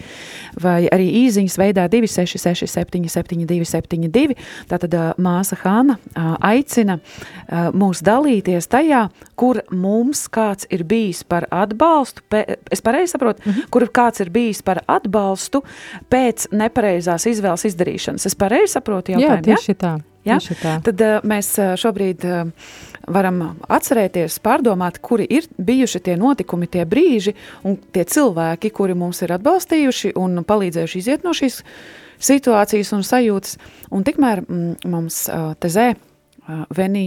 vai 0.61 0.85
arī 0.93 1.09
īziņas 1.25 1.59
veidā 1.59 1.87
266 1.91 2.71
772 2.71 3.67
72. 3.67 4.37
Tātad 4.71 4.95
māsa 5.19 5.59
Hāna 5.61 5.99
aicina 6.39 7.01
mūs 7.75 8.05
dalīties 8.07 8.71
tajā, 8.71 9.09
kur 9.35 9.63
mums 9.75 10.27
kāds 10.31 10.69
ir 10.71 10.85
bijis 10.87 11.25
par 11.27 11.49
atbalstu, 11.51 12.23
es 12.71 12.85
pareizi 12.85 13.17
saprotu, 13.17 13.43
mm 13.45 13.53
-hmm. 13.53 13.71
kur 13.71 13.89
kāds 13.89 14.23
ir 14.23 14.31
bijis 14.31 14.63
par 14.63 14.83
atbalstu 14.87 15.63
pēc 16.11 16.47
nepareizās 16.53 17.27
izvēles 17.27 17.65
izdarīšanas. 17.65 18.27
Es 18.27 18.35
pareizi 18.35 18.73
saprotu 18.73 19.13
jautājumu, 19.13 19.37
jā? 19.37 19.43
tieši 19.43 19.71
ja? 19.71 19.75
tā. 19.75 20.10
Ja? 20.29 20.37
Tad 20.85 21.01
uh, 21.01 21.19
mēs 21.25 21.55
šobrīd 21.81 22.25
uh, 22.29 22.51
varam 23.11 23.41
atcerēties, 23.69 24.39
pārdomāt, 24.45 25.01
kuri 25.03 25.27
ir 25.31 25.49
bijuši 25.59 26.03
tie 26.07 26.17
notikumi, 26.21 26.69
tie 26.71 26.85
brīži 26.89 27.35
un 27.67 27.79
tie 27.93 28.05
cilvēki, 28.05 28.73
kuri 28.75 28.97
mums 28.99 29.23
ir 29.25 29.35
atbalstījuši 29.37 30.15
un 30.21 30.43
palīdzējuši 30.47 31.03
iziet 31.03 31.27
no 31.27 31.35
šīs 31.37 31.63
situācijas 32.21 32.93
un 32.97 33.07
sajūtas. 33.07 33.57
Un 33.91 34.05
tikmēr 34.07 34.45
mm, 34.45 34.91
mums 34.93 35.25
uh, 35.29 35.53
tezē 35.61 35.93
uh, 35.95 36.67
venī, 36.77 37.07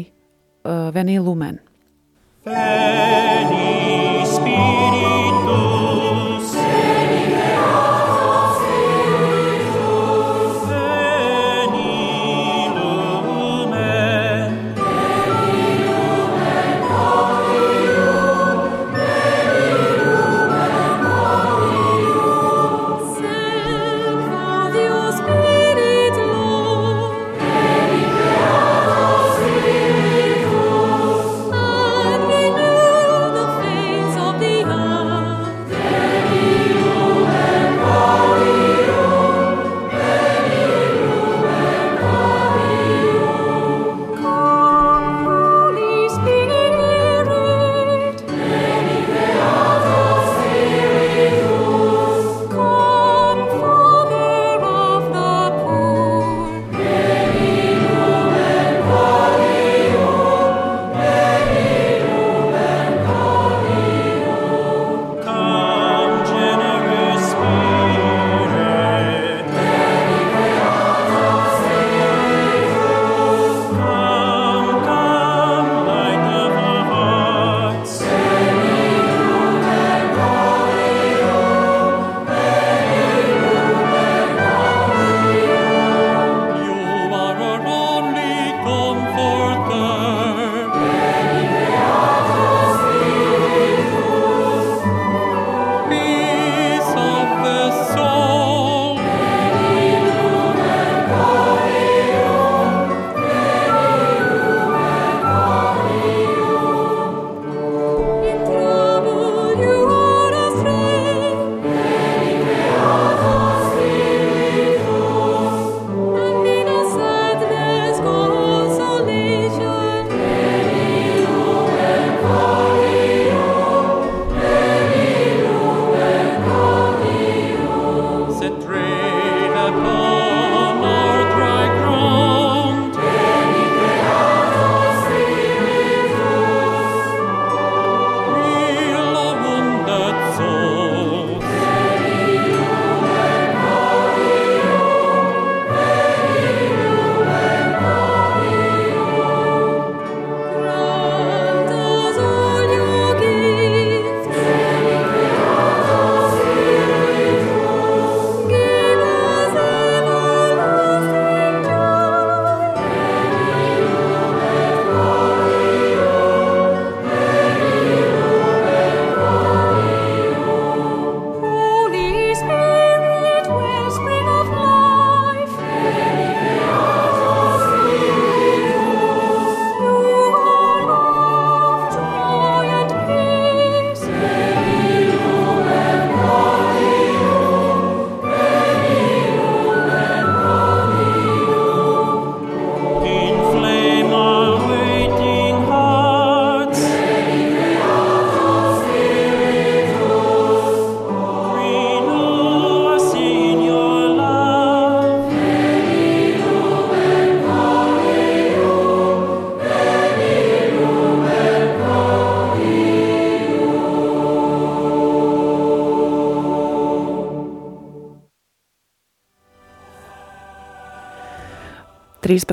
uh, 0.66 0.90
venī 0.96 1.20
lumen. 1.22 1.62
Veni 2.44 4.03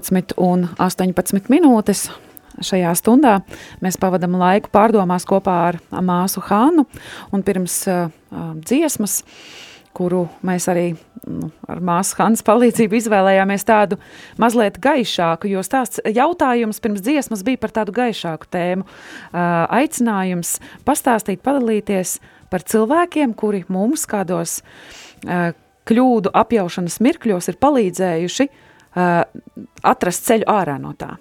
13 0.00 0.34
un 0.40 0.68
18 0.78 1.50
minūtes. 1.52 2.08
Šajā 2.60 2.90
stundā 2.98 3.38
mēs 3.80 3.96
pavadām 4.00 4.34
laiku 4.36 4.68
pārdomās 4.74 5.24
kopā 5.28 5.56
ar 5.70 5.78
māsu 6.04 6.42
Hānu 6.44 6.84
un 7.32 7.44
pirms 7.46 7.76
uh, 7.88 8.10
dziesmas, 8.58 9.20
kuru 9.96 10.26
mēs 10.44 10.66
arī 10.68 10.90
nu, 11.24 11.48
ar 11.70 11.80
māsu 11.84 12.18
Hānas 12.18 12.42
palīdzību 12.44 12.98
izvēlējāmies 12.98 13.64
tādu 13.68 14.00
mazliet 14.40 14.76
gaišāku, 14.82 15.48
jo 15.48 15.62
stāsts 15.64 16.02
jautājums 16.04 16.82
pirms 16.82 17.04
dziesmas 17.06 17.44
bija 17.46 17.62
par 17.62 17.72
tādu 17.80 17.94
gaišāku 17.96 18.50
tēmu. 18.52 18.84
Uh, 18.84 19.64
aicinājums 19.80 20.58
pastāstīt, 20.84 21.40
padalīties 21.46 22.18
par 22.52 22.66
cilvēkiem, 22.66 23.36
kuri 23.38 23.62
mums 23.72 24.04
kādos 24.10 24.58
uh, 24.60 25.52
kļūdu 25.88 26.34
apjaušanas 26.36 27.00
mirkļos 27.06 27.48
ir 27.54 27.62
palīdzējuši 27.62 28.50
uh, 28.50 28.66
atrast 28.94 30.26
ceļu 30.26 30.48
ārā 30.50 30.78
no 30.82 30.94
tā. 30.98 31.14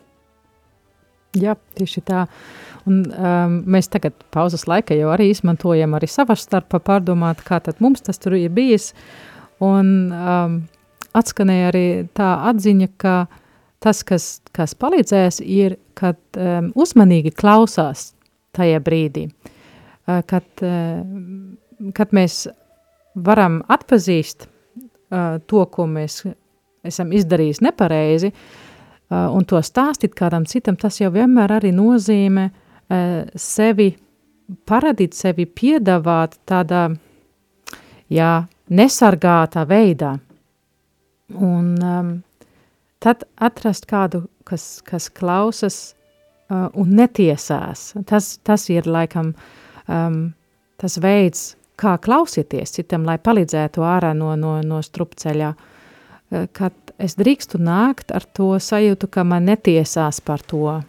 Jā, 1.37 1.53
tieši 1.77 2.01
tā. 2.07 2.23
Un, 2.89 3.03
um, 3.13 3.59
mēs 3.69 3.91
tagad 3.93 4.15
pauzes 4.33 4.65
laika 4.69 4.95
jau 4.97 5.11
arī 5.13 5.29
izmantojam 5.29 5.93
arī 5.93 6.07
savā 6.09 6.33
starpā 6.39 6.79
pārdomāt, 6.81 7.43
kā 7.45 7.59
tad 7.61 7.81
mums 7.83 8.01
tas 8.01 8.17
tur 8.17 8.33
ir 8.39 8.49
bijis. 8.53 8.93
Un 9.61 10.09
um, 10.09 10.55
atskanēja 11.13 11.69
arī 11.69 11.85
tā 12.17 12.31
atziņa, 12.49 12.89
ka 12.97 13.15
tas, 13.83 14.01
kas, 14.07 14.29
kas 14.55 14.73
palīdzēs, 14.79 15.41
ir, 15.45 15.77
kad 15.99 16.17
um, 16.39 16.71
uzmanīgi 16.79 17.35
klausās 17.37 18.13
tajā 18.57 18.81
brīdī, 18.81 19.27
uh, 19.29 20.23
kad, 20.25 20.47
uh, 20.65 21.91
kad 21.93 22.15
mēs 22.15 22.47
varam 23.13 23.61
atpazīst 23.69 24.47
uh, 24.47 25.37
to, 25.45 25.65
ko 25.69 25.85
mēs 25.91 26.23
esam 26.85 27.11
izdarījis 27.15 27.61
nepareizi, 27.63 28.31
uh, 28.31 29.27
un 29.35 29.45
to 29.47 29.59
stāstīt 29.63 30.15
kādam 30.17 30.45
citam, 30.49 30.77
tas 30.79 30.99
jau 31.01 31.11
vienmēr 31.13 31.57
arī 31.59 31.73
nozīmē 31.75 32.45
uh, 32.49 33.27
sevi 33.35 33.91
paradīt, 34.69 35.17
sevi 35.17 35.45
piedāvāt 35.45 36.39
tādā, 36.49 36.87
jā, 38.09 38.31
nesargātā 38.69 39.65
veidā. 39.69 40.15
Un 41.29 41.75
um, 41.85 42.11
tad 43.03 43.27
atrast 43.37 43.85
kādu, 43.89 44.23
kas, 44.47 44.79
kas 44.85 45.11
klausas 45.13 45.79
uh, 46.49 46.69
un 46.73 46.95
netiesās. 46.97 47.91
Tas, 48.09 48.37
tas 48.41 48.65
ir 48.73 48.89
laikam 48.89 49.35
um, 49.85 50.21
tas 50.81 50.97
veids, 51.01 51.51
kā 51.79 51.99
klausieties 52.01 52.73
citam, 52.75 53.05
lai 53.05 53.19
palīdzētu 53.21 53.85
ārā 53.85 54.15
no, 54.17 54.33
no, 54.39 54.57
no 54.65 54.81
strupceļā. 54.83 55.53
Uh, 55.53 55.68
kad 56.29 56.73
es 57.01 57.15
drīkstu 57.17 57.59
nākt 57.61 58.13
ar 58.13 58.25
to 58.37 58.51
sajūtu, 58.61 59.09
ka 59.09 59.25
man 59.25 59.47
netiesās 59.49 60.21
par 60.21 60.43
to. 60.45 60.79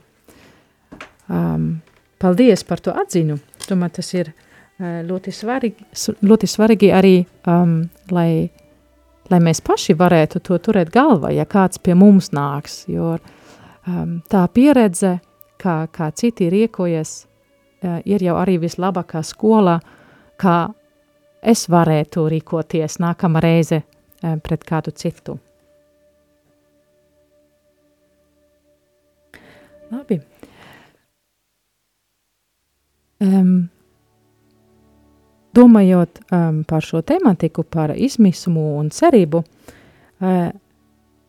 Um, 1.30 1.80
paldies 2.20 2.64
par 2.66 2.82
to 2.84 2.92
atziņu. 2.92 3.38
Domāju, 3.68 3.94
tas 4.00 4.10
ir 4.16 4.32
uh, 4.32 5.00
ļoti, 5.06 5.32
svarīgi, 5.32 5.86
ļoti 6.26 6.50
svarīgi 6.50 6.90
arī, 6.92 7.14
um, 7.48 7.78
lai, 8.12 8.50
lai 9.30 9.40
mēs 9.40 9.62
paši 9.64 9.96
varētu 9.96 10.42
to 10.44 10.58
turēt 10.58 10.92
galvā, 10.92 11.32
ja 11.32 11.46
kāds 11.48 11.80
pie 11.80 11.94
mums 11.96 12.32
nāks, 12.36 12.82
jo 12.90 13.14
um, 13.16 14.18
tā 14.28 14.44
pieredze, 14.52 15.16
kā, 15.60 15.84
kā 15.94 16.10
citi 16.12 16.50
riekojas, 16.52 17.22
uh, 17.24 18.00
ir 18.04 18.26
jau 18.26 18.36
arī 18.42 18.58
vislabākā 18.66 19.22
skola, 19.24 19.78
kā 20.40 20.58
es 21.40 21.64
varētu 21.72 22.26
rīkoties 22.28 22.98
nākamā 23.00 23.40
reize 23.40 23.80
Eh, 23.80 23.89
pret 24.20 24.64
kādu 24.68 24.92
citu. 24.96 25.38
Labi. 29.90 30.20
Um, 33.20 33.68
domājot 35.56 36.20
um, 36.32 36.62
par 36.64 36.84
šo 36.86 37.02
tematiku, 37.04 37.64
par 37.66 37.92
izmisumu 37.98 38.78
un 38.78 38.92
cerību, 38.94 39.42
uh, 39.42 40.46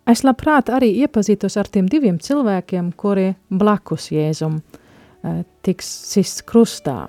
es 0.07 0.23
labprāt 0.23 0.69
arī 0.71 0.91
iepazītos 1.01 1.57
ar 1.57 1.71
tiem 1.73 1.89
diviem 1.91 2.21
cilvēkiem, 2.21 2.93
kuri 2.95 3.31
blakus 3.49 4.11
Jēzum 4.13 4.61
uh, 4.61 5.41
tiks 5.65 5.89
sists 6.13 6.45
krustā. 6.47 7.07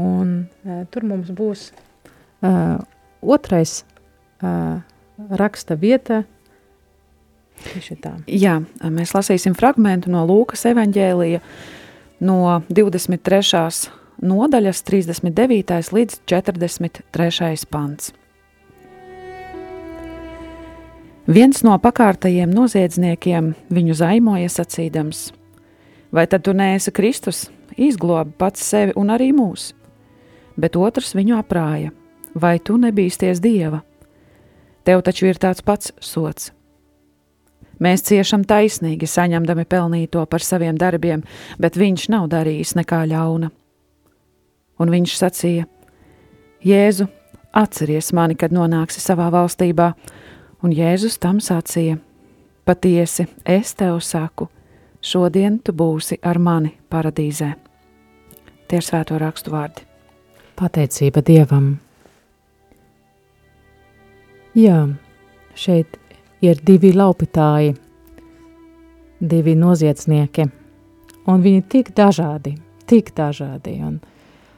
Un 0.00 0.34
uh, 0.66 0.82
tur 0.90 1.06
mums 1.06 1.30
būs 1.36 1.68
uh, 1.70 2.76
otrais 3.22 3.80
uh, 4.42 4.82
raksta 5.30 5.76
vieta. 5.76 6.24
Jā, 8.30 8.60
mēs 8.88 9.12
lasīsim 9.12 9.54
fragment 9.58 10.08
no 10.08 10.22
Lūkas 10.28 10.64
evaņģēlija 10.70 11.40
no 12.24 12.38
23. 12.72 13.90
nodaļas 14.24 14.80
39. 14.86 15.92
līdz 15.92 16.22
43. 16.24 17.68
pants. 17.68 18.14
Viens 21.30 21.60
no 21.62 21.76
pakārtajiem 21.78 22.50
noziedzniekiem 22.50 23.52
viņu 23.70 23.94
zaimoja 23.94 24.48
sacīdams: 24.50 25.28
Vai 26.10 26.24
tad 26.26 26.42
tu 26.48 26.56
neesi 26.56 26.90
Kristus, 26.90 27.44
izglobi 27.76 28.32
pats 28.38 28.64
sevi 28.64 28.96
un 28.96 29.12
arī 29.14 29.30
mūs? 29.36 29.70
Bet 30.56 30.80
otrs 30.80 31.14
viņu 31.14 31.36
aprāja: 31.38 31.92
Vai 32.34 32.58
tu 32.58 32.80
nebīsties 32.80 33.38
Dieva? 33.44 33.84
Tev 34.84 35.02
taču 35.04 35.28
ir 35.28 35.38
tāds 35.40 35.62
pats 35.64 35.92
sots. 36.00 36.50
Mēs 37.80 38.04
ciešam 38.04 38.44
taisnīgi, 38.44 39.08
saņemdami 39.08 39.64
pelnīto 39.64 40.26
par 40.28 40.44
saviem 40.44 40.76
darbiem, 40.76 41.22
bet 41.56 41.78
viņš 41.80 42.10
nav 42.12 42.28
darījis 42.32 42.74
nekā 42.76 43.06
ļauna. 43.08 43.48
Un 44.80 44.92
viņš 44.92 45.16
sacīja: 45.16 45.64
Jēzu, 46.64 47.08
atceries 47.56 48.12
mani, 48.12 48.36
kad 48.36 48.52
nonāksi 48.52 49.00
savā 49.00 49.30
valstībā, 49.32 49.94
un 50.60 50.76
Jēzus 50.76 51.16
tam 51.20 51.40
sacīja: 51.40 51.96
Patiesi, 52.68 53.26
es 53.48 53.72
tev 53.74 54.00
saku, 54.04 54.50
šodien 55.00 55.58
tu 55.64 55.72
būsi 55.72 56.20
ar 56.22 56.38
mani 56.38 56.76
paradīzē. 56.92 57.54
Tie 58.68 58.78
ir 58.78 58.84
svēto 58.84 59.16
rakstu 59.18 59.56
vārdi. 59.56 59.88
Pateicība 60.60 61.24
Dievam! 61.24 61.89
Jā, 64.58 64.80
šeit 65.54 65.94
ir 66.42 66.58
divi 66.66 66.88
laupītāji, 66.90 67.76
divi 69.22 69.52
noziedznieki, 69.54 70.46
un 71.30 71.42
viņi 71.44 71.60
tik 71.70 71.92
dažādi, 71.94 72.56
tik 72.90 73.12
dažādi. 73.14 73.76
Un, 73.86 74.00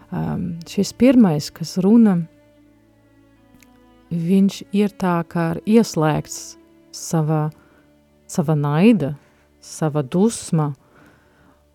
um, 0.08 0.46
šis 0.64 0.94
pirmais, 0.96 1.50
kas 1.52 1.74
runa, 1.84 2.22
viņš 4.08 4.62
ir 4.72 4.94
tā 4.96 5.18
kā 5.28 5.58
ieslēgts 5.68 6.38
savā, 6.96 7.50
savā 8.24 8.56
naida, 8.56 9.10
savā 9.60 10.00
dusma, 10.08 10.70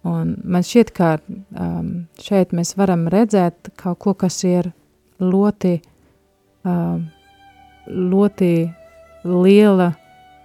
un 0.02 0.32
man 0.42 0.66
šķiet, 0.66 0.90
ka 0.98 1.12
um, 1.22 2.08
šeit 2.18 2.50
mēs 2.58 2.74
varam 2.82 3.06
redzēt 3.14 3.70
kaut 3.78 4.02
ko, 4.02 4.16
kas 4.26 4.42
ir 4.42 4.72
ļoti 5.22 5.76
um, 6.66 7.06
ļoti 7.88 8.52
liela 9.28 9.92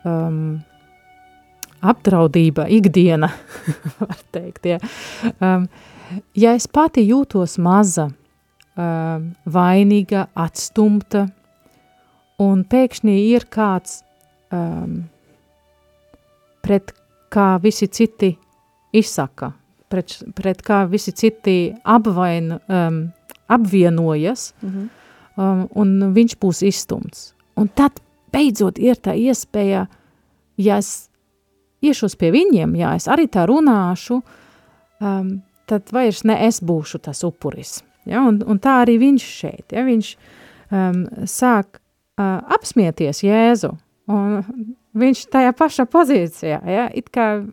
um, 0.07 0.61
apdraudība, 1.83 2.67
ikdiena, 2.71 3.31
var 4.01 4.19
teikt, 4.35 4.69
ja. 4.71 4.79
Um, 5.43 5.67
ja 6.39 6.55
es 6.57 6.69
pati 6.71 7.05
jūtos 7.09 7.59
maza, 7.63 8.09
um, 8.77 9.33
vainīga, 9.45 10.29
atstumta, 10.39 11.27
un 12.43 12.63
pēkšņi 12.71 13.17
ir 13.33 13.49
kāds, 13.51 14.01
um, 14.55 15.03
pret 16.63 16.95
kā 17.33 17.57
visi 17.63 17.89
citi 17.91 18.33
izsaka, 18.95 19.53
pret, 19.91 20.21
pret 20.39 20.63
kā 20.63 20.85
visi 20.91 21.15
citi 21.17 21.57
apvain, 21.83 22.55
um, 22.69 23.05
apvienojas, 23.53 24.53
mm 24.63 24.69
-hmm 24.71 24.91
um, 25.37 25.67
un 25.79 25.95
viņš 26.15 26.37
būs 26.41 26.63
izstumts. 26.67 27.32
Un 27.59 27.69
tad 27.77 28.01
beidzot 28.33 28.81
ir 28.81 28.99
tā 29.01 29.15
iespēja, 29.19 29.87
ja 30.61 30.79
es 30.81 31.09
iešos 31.85 32.17
pie 32.19 32.33
viņiem, 32.35 32.77
ja 32.81 32.95
es 32.97 33.09
arī 33.11 33.29
tā 33.31 33.45
runāšu, 33.49 34.21
um, 35.03 35.33
tad 35.69 35.93
vairs 35.95 36.23
ne 36.29 36.39
es 36.47 36.63
būšu 36.65 37.03
tas 37.07 37.23
upuris. 37.27 37.81
Ja? 38.09 38.25
Un, 38.25 38.41
un 38.47 38.61
tā 38.63 38.83
arī 38.85 38.99
viņš 39.03 39.27
šeit, 39.41 39.75
ja? 39.75 39.85
viņš 39.87 40.15
um, 40.15 41.05
sāk 41.29 41.79
uh, 41.79 42.41
apsmieties 42.57 43.25
Jēzu, 43.27 43.75
un 44.13 44.41
viņš 44.99 45.27
tajā 45.33 45.53
pašā 45.59 45.87
pozīcijā, 45.91 46.63
ja? 46.65 46.89
it 46.95 47.13
kā 47.13 47.45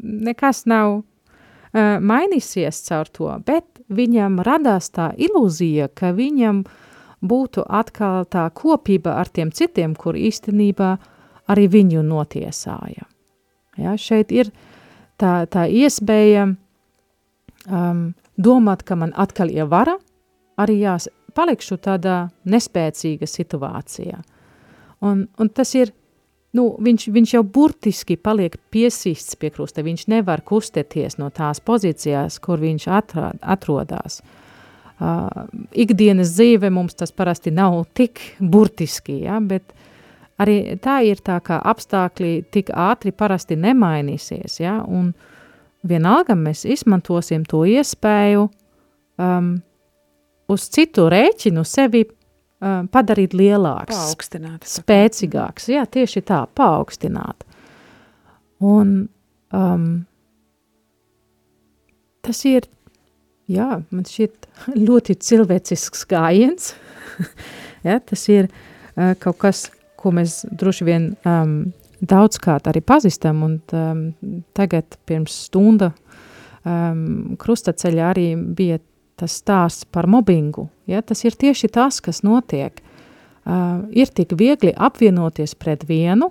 nekas 0.00 0.64
nav 0.70 1.00
uh, 1.00 1.96
mainīsies 2.02 2.82
caur 2.88 3.10
to, 3.12 3.32
bet 3.46 3.66
viņam 3.90 4.40
radās 4.46 4.90
tā 4.94 5.10
ilūzija, 5.18 5.90
ka 5.94 6.14
viņam 6.16 6.64
uh, 6.64 6.86
būtu 7.20 7.64
atkal 7.68 8.24
tā 8.28 8.46
kopība 8.54 9.16
ar 9.20 9.28
tiem 9.28 9.52
citiem, 9.52 9.94
kur 9.94 10.16
īstenībā 10.16 10.96
arī 11.50 11.68
viņu 11.68 12.02
notiesāja. 12.06 13.06
Ja, 13.80 13.94
šeit 13.96 14.32
ir 14.32 14.50
tā, 15.20 15.46
tā 15.50 15.66
iespēja 15.68 16.48
um, 16.50 18.02
domāt, 18.36 18.84
ka 18.84 18.96
man 18.96 19.14
atkal 19.16 19.52
ir 19.52 19.68
vara, 19.70 19.96
arī 20.60 20.80
jās, 20.82 21.08
palikšu 21.36 21.78
tādā 21.80 22.28
nespēcīga 22.44 23.28
situācijā. 23.28 24.20
Un, 25.06 25.24
un 25.40 25.48
tas 25.54 25.72
ir, 25.78 25.94
nu, 26.56 26.74
viņš, 26.82 27.06
viņš 27.14 27.34
jau 27.36 27.44
burtiski 27.46 28.18
paliek 28.20 28.58
piesists 28.72 29.38
pie 29.40 29.52
krusta, 29.54 29.84
viņš 29.86 30.08
nevar 30.12 30.42
kustēties 30.44 31.16
no 31.20 31.30
tās 31.32 31.62
pozīcijās, 31.64 32.40
kur 32.42 32.60
viņš 32.60 32.88
atrad, 32.90 33.40
atrodās. 33.40 34.20
Uh, 34.20 34.39
ikdienas 35.00 36.34
dzīve 36.34 36.70
mums 36.70 36.96
tas 36.98 37.12
parasti 37.12 37.52
nav 37.54 37.84
tik 37.96 38.20
burtiski, 38.40 39.22
ja, 39.24 39.38
bet 39.40 39.72
arī 40.40 40.76
tā 40.82 41.00
ir 41.08 41.22
tā, 41.24 41.38
ka 41.44 41.60
apstākļi 41.72 42.34
tik 42.52 42.72
ātri 42.76 43.12
parasti 43.12 43.56
nemainīsies, 43.60 44.60
ja, 44.60 44.80
un 44.84 45.12
vienalga 45.86 46.36
mēs 46.36 46.66
izmantosim 46.68 47.46
to 47.48 47.62
iespēju 47.68 48.48
um, 49.20 49.52
uz 50.52 50.66
citu 50.74 51.06
rēķinu 51.12 51.64
sevi 51.64 52.04
uh, 52.04 52.82
padarīt 52.92 53.36
lielāks, 53.36 53.96
paaugstināt, 53.96 54.68
spēcīgāks, 54.68 55.70
jā, 55.72 55.86
tieši 55.88 56.24
tā, 56.28 56.42
paaugstināt. 56.60 57.46
Un 58.60 59.08
um, 59.56 59.88
tas 62.20 62.44
ir, 62.48 62.68
jā, 63.50 63.80
man 63.90 64.06
šķiet 64.06 64.48
ļoti 64.78 65.16
cilvēcisks 65.26 66.06
gājiens, 66.10 66.72
ja, 67.86 67.98
tas 67.98 68.26
ir 68.32 68.48
uh, 68.50 69.14
kaut 69.20 69.40
kas, 69.42 69.68
ko 70.00 70.12
mēs 70.16 70.42
droši 70.48 70.86
vien 70.88 71.10
um, 71.28 71.56
daudzkārt 72.00 72.70
arī 72.70 72.82
pazīstam, 72.84 73.42
un 73.44 73.58
um, 73.76 74.04
tagad 74.56 74.96
pirms 75.08 75.36
stunda 75.48 75.90
um, 76.64 77.36
krustaceļa 77.40 78.06
arī 78.14 78.28
bija 78.56 78.80
tas 79.20 79.36
stāsts 79.42 79.84
par 79.84 80.08
mobbingu. 80.08 80.70
Ja, 80.88 81.02
tas 81.04 81.20
ir 81.26 81.36
tieši 81.36 81.68
tas, 81.74 82.00
kas 82.00 82.22
notiek. 82.24 82.80
Uh, 83.44 83.84
ir 83.92 84.08
tik 84.12 84.32
viegli 84.38 84.72
apvienoties 84.76 85.54
pret 85.60 85.84
vienu, 85.88 86.30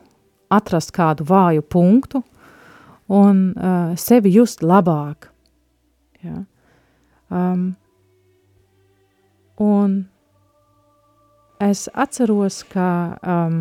atrast 0.49 0.93
kādu 0.95 1.25
vāju 1.29 1.61
punktu 1.65 2.23
un 3.09 3.49
uh, 3.53 3.93
sevi 3.97 4.31
just 4.33 4.63
labāk. 4.65 5.29
Ja. 6.25 6.43
Um, 7.29 7.73
un 9.61 9.97
es 11.61 11.87
atceros, 11.93 12.61
ka 12.71 13.17
um, 13.21 13.59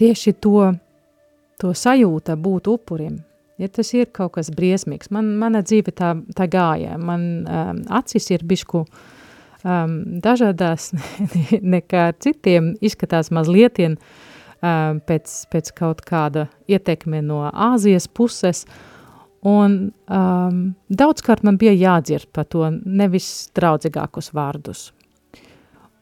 tieši 0.00 0.32
to, 0.42 0.72
to 1.60 1.74
sajūta 1.76 2.38
būt 2.40 2.72
upurim– 2.72 3.20
ja 3.62 3.70
tas 3.70 3.92
ir 3.94 4.10
kaut 4.14 4.36
kas 4.36 4.50
briesmīgs. 4.54 5.10
Man, 5.14 5.34
mana 5.40 5.62
dzīve 5.64 5.94
tā, 5.96 6.14
tā 6.36 6.48
gāja, 6.50 6.98
man 6.98 7.26
um, 7.46 7.82
acis 7.94 8.30
ir 8.34 8.44
bišku 8.48 8.82
um, 8.84 9.96
dažādās 10.24 10.90
nekā 11.76 12.10
citiem, 12.22 12.74
izskatās 12.84 13.32
mazlietien 13.34 13.98
um, 13.98 15.02
pēc, 15.06 15.36
pēc 15.52 15.72
kaut 15.78 16.02
kāda 16.08 16.48
ietekme 16.70 17.22
no 17.26 17.44
Āzijas 17.50 18.08
puses, 18.08 18.66
un 19.42 19.76
um, 20.06 20.58
daudzkārt 20.88 21.42
man 21.42 21.58
bija 21.58 21.74
jādzird 21.74 22.30
par 22.34 22.46
to 22.50 22.68
nevis 22.70 23.50
draudzīgākus 23.56 24.30
vārdus. 24.36 24.90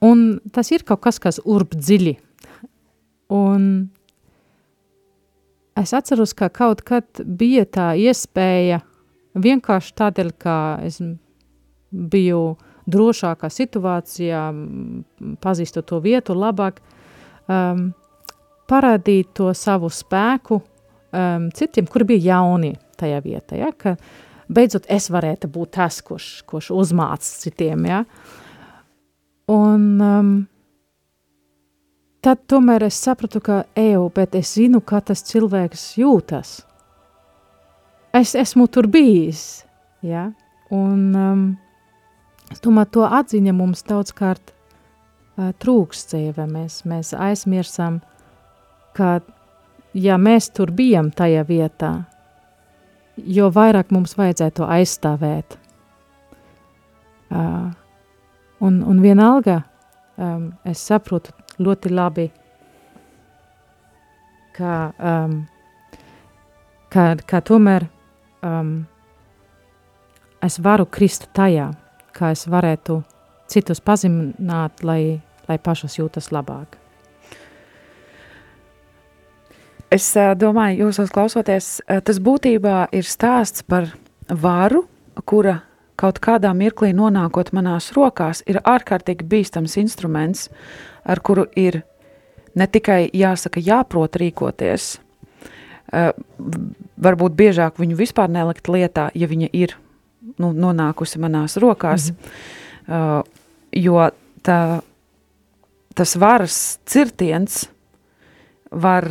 Un 0.04 0.40
tas 0.52 0.70
ir 0.72 0.84
kaut 0.88 1.02
kas, 1.04 1.18
kas 1.20 1.40
urb 1.44 1.74
dziļi, 1.76 2.14
un 3.36 3.64
es 5.80 5.92
atceros, 5.96 6.32
ka 6.36 6.48
kaut 6.52 6.84
kad 6.84 7.20
bija 7.24 7.66
tā 7.68 7.92
iespēja 8.00 8.80
vienkārši 9.36 9.94
tādēļ, 10.00 10.32
ka 10.40 10.56
es 10.84 11.00
biju 11.90 12.42
drošākā 12.90 13.50
situācijā, 13.52 14.42
pazīstu 15.40 15.84
to 15.86 16.00
vietu 16.04 16.36
labāk, 16.36 16.80
um, 17.48 17.90
parādīt 18.70 19.32
to 19.36 19.52
savu 19.56 19.90
spēku 19.92 20.60
um, 20.60 21.50
citiem, 21.54 21.88
kuri 21.90 22.12
bija 22.14 22.34
jauni 22.34 22.74
tajā 23.00 23.20
vietā, 23.24 23.58
ja, 23.60 23.72
ka 23.72 23.96
beidzot 24.50 24.88
es 24.90 25.08
varētu 25.12 25.50
būt 25.52 25.74
tas, 25.78 26.00
kurš, 26.04 26.30
kurš 26.48 26.70
uzmāc 26.76 27.26
citiem, 27.26 27.86
ja. 27.88 28.04
Un 29.50 29.86
um, 30.04 30.34
tad 32.22 32.44
tomēr 32.50 32.86
es 32.86 32.98
sapratu, 33.00 33.42
ka 33.42 33.62
eju, 33.78 34.04
bet 34.14 34.36
es 34.38 34.54
zinu, 34.58 34.82
kā 34.84 35.00
tas 35.02 35.24
cilvēks 35.26 35.86
jūtas. 35.98 36.60
Es 38.14 38.34
esmu 38.38 38.66
tur 38.70 38.90
bijis, 38.90 39.64
ja? 40.02 40.30
un 40.70 41.14
um, 41.14 41.42
es 42.50 42.62
domāju, 42.62 42.94
to 42.96 43.06
atziņa 43.06 43.54
mums 43.54 43.82
daudzkārt 43.86 44.52
uh, 44.52 45.50
trūks 45.62 46.06
dzīve. 46.10 46.46
Mēs, 46.50 46.82
mēs 46.88 47.12
aizmirsam, 47.14 48.00
ka 48.94 49.18
ja 49.94 50.18
mēs 50.18 50.50
tur 50.54 50.72
bijam 50.74 51.10
tajā 51.14 51.44
vietā, 51.48 51.92
jo 53.26 53.50
vairāk 53.54 53.92
mums 53.94 54.16
vajadzētu 54.18 54.66
aizstāvēt. 54.66 55.56
Uh, 57.30 57.70
un, 58.60 58.80
un 58.82 59.02
vienalga, 59.02 59.60
um, 60.18 60.50
es 60.66 60.82
saprotu 60.82 61.34
ļoti 61.62 61.92
labi, 61.92 62.26
ka, 64.56 64.74
um, 64.98 65.36
ka, 66.90 67.06
ka 67.26 67.42
tomēr 67.46 67.86
um, 68.42 68.74
es 70.42 70.58
varu 70.58 70.88
krist 70.90 71.28
tajā, 71.36 71.70
kā 72.16 72.32
es 72.34 72.46
varētu 72.50 73.02
citus 73.50 73.82
pazemināt, 73.84 74.82
lai, 74.82 75.20
lai 75.48 75.58
pašas 75.62 75.98
jūtas 76.00 76.32
labāk. 76.34 76.79
Es 79.90 80.06
domāju, 80.38 80.84
jūsos 80.86 81.10
klausoties, 81.10 81.80
tas 82.06 82.18
būtībā 82.22 82.84
ir 82.94 83.06
stāsts 83.06 83.64
par 83.66 83.88
varu, 84.30 84.84
kura 85.26 85.56
kaut 85.98 86.20
kādā 86.22 86.52
mirklī 86.54 86.92
nonākot 86.94 87.50
manās 87.56 87.90
rokās, 87.96 88.44
ir 88.46 88.60
ārkārtīgi 88.62 89.26
bīstams 89.26 89.74
instruments, 89.82 90.46
ar 91.02 91.18
kuru 91.26 91.48
ir 91.58 91.82
ne 92.54 92.66
tikai 92.70 93.08
jāsaka, 93.10 93.58
jāprot 93.66 94.14
rīkoties, 94.20 94.92
varbūt 95.90 97.34
biežāk 97.36 97.80
viņu 97.82 97.98
vispār 97.98 98.30
nelikt 98.30 98.70
lietā, 98.70 99.08
ja 99.14 99.26
viņa 99.26 99.48
ir 99.58 99.74
nu, 100.38 100.52
nonākusi 100.54 101.18
manās 101.18 101.58
rokās, 101.58 102.12
mm 102.12 102.16
-hmm. 102.86 103.24
jo 103.74 104.10
tā, 104.46 104.60
tas 105.94 106.16
varas 106.16 106.78
cirtiens 106.86 107.66
var 108.70 109.10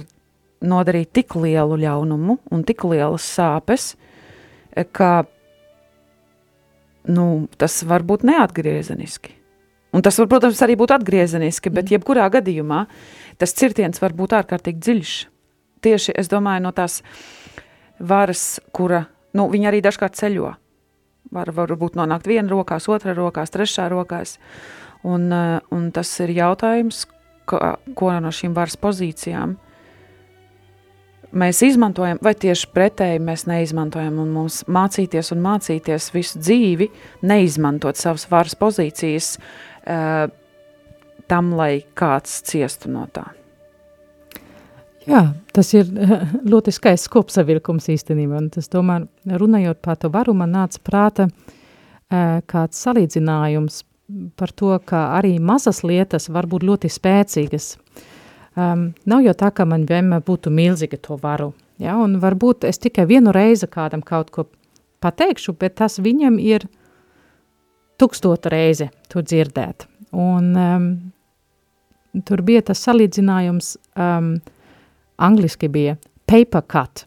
nodarīt 0.61 1.11
tik 1.15 1.35
lielu 1.39 1.77
ļaunumu 1.79 2.37
un 2.51 2.63
tik 2.67 2.83
lielas 2.87 3.25
sāpes, 3.37 3.93
ka 4.91 5.23
nu, 7.09 7.47
tas 7.57 7.81
var 7.87 8.05
būt 8.07 8.25
neatgriezeniski. 8.27 9.35
Un 9.95 10.03
tas, 10.05 10.19
var, 10.21 10.27
protams, 10.29 10.59
arī 10.61 10.75
būt 10.77 10.93
atgriezeniski, 10.93 11.71
bet 11.73 11.87
mm. 11.87 11.97
jebkurā 11.97 12.27
gadījumā 12.29 12.83
tas 13.41 13.55
cirtiens 13.57 14.01
var 14.01 14.13
būt 14.13 14.35
ārkārtīgi 14.37 14.83
dziļš. 14.85 15.13
Tieši, 15.81 16.13
es 16.19 16.29
domāju, 16.29 16.61
no 16.67 16.73
tās 16.75 16.99
varas, 17.97 18.59
kura, 18.75 19.05
nu, 19.33 19.47
viņa 19.49 19.71
arī 19.71 19.79
dažkārt 19.85 20.19
ceļo. 20.19 20.51
Var, 21.33 21.51
varbūt 21.55 21.97
nonākt 21.97 22.29
viena 22.29 22.51
rokās, 22.51 22.89
otrā 22.91 23.15
rokās, 23.17 23.53
trešā 23.53 23.87
rokās. 23.89 24.37
Un, 25.07 25.31
eh, 25.33 25.57
un 25.73 25.89
tas 25.95 26.11
ir 26.19 26.35
jautājums, 26.35 27.05
ko, 27.49 27.59
ko 27.95 28.13
no 28.21 28.29
šīm 28.35 28.53
varas 28.53 28.77
pozīcijām 28.77 29.57
mēs 31.31 31.63
izmantojam, 31.65 32.19
vai 32.23 32.35
tieši 32.37 32.69
pretēji 32.73 33.23
mēs 33.23 33.45
neizmantojam, 33.49 34.21
un 34.23 34.31
mums 34.33 34.63
mācīties 34.67 35.33
un 35.35 35.41
mācīties 35.45 36.11
visu 36.13 36.41
dzīvi, 36.41 36.89
neizmantot 37.21 37.99
savas 37.99 38.25
varas 38.31 38.55
pozīcijas, 38.59 39.35
uh, 39.37 39.69
uh, 39.89 40.29
tam, 41.29 41.53
lai 41.57 41.83
kāds 41.97 42.39
ciestu 42.47 42.91
no 42.93 43.05
tā. 43.13 43.27
Jā, 45.09 45.23
tas 45.55 45.71
ir 45.73 45.89
ļoti 46.51 46.73
skaists 46.75 47.09
kopsavilkums 47.11 47.89
īstenībā, 47.95 48.41
un 48.43 48.49
tas 48.53 48.69
tomēr 48.69 49.07
runājot 49.25 49.81
par 49.85 49.97
to 50.01 50.11
varu, 50.13 50.35
man 50.37 50.53
nāca 50.57 50.81
prāta 50.85 51.29
uh, 51.29 52.39
kāds 52.49 52.81
salīdzinājums 52.85 53.83
par 54.37 54.53
to, 54.57 54.73
ka 54.89 55.11
arī 55.19 55.37
mazas 55.41 55.83
lietas 55.85 56.31
var 56.33 56.49
būt 56.49 56.65
ļoti 56.65 56.89
spēcīgas. 56.89 57.75
Um, 58.57 58.89
nav 59.05 59.21
jau 59.23 59.35
tā, 59.37 59.51
ka 59.53 59.65
man 59.69 59.85
vienmēr 59.89 60.23
būtu 60.25 60.51
milzīga 60.53 60.97
to 61.01 61.19
varu, 61.21 61.51
ja, 61.77 61.95
un 62.01 62.17
varbūt 62.21 62.65
es 62.69 62.81
tikai 62.81 63.05
vienu 63.09 63.33
reizi 63.35 63.69
kādam 63.69 64.01
kaut 64.05 64.31
ko 64.33 64.47
pateikšu, 65.03 65.53
bet 65.59 65.77
tas 65.79 65.99
viņam 66.01 66.39
ir 66.41 66.65
tūkstotu 67.99 68.51
reizi 68.51 68.89
to 69.11 69.21
dzirdēt. 69.21 69.85
Un 70.15 70.49
um, 70.57 70.87
tur 72.25 72.41
bija 72.45 72.63
tas 72.71 72.81
salīdzinājums, 72.87 73.75
um, 73.99 74.33
angliski 75.21 75.69
bija 75.69 75.99
paper 76.29 76.65
cut. 76.65 77.05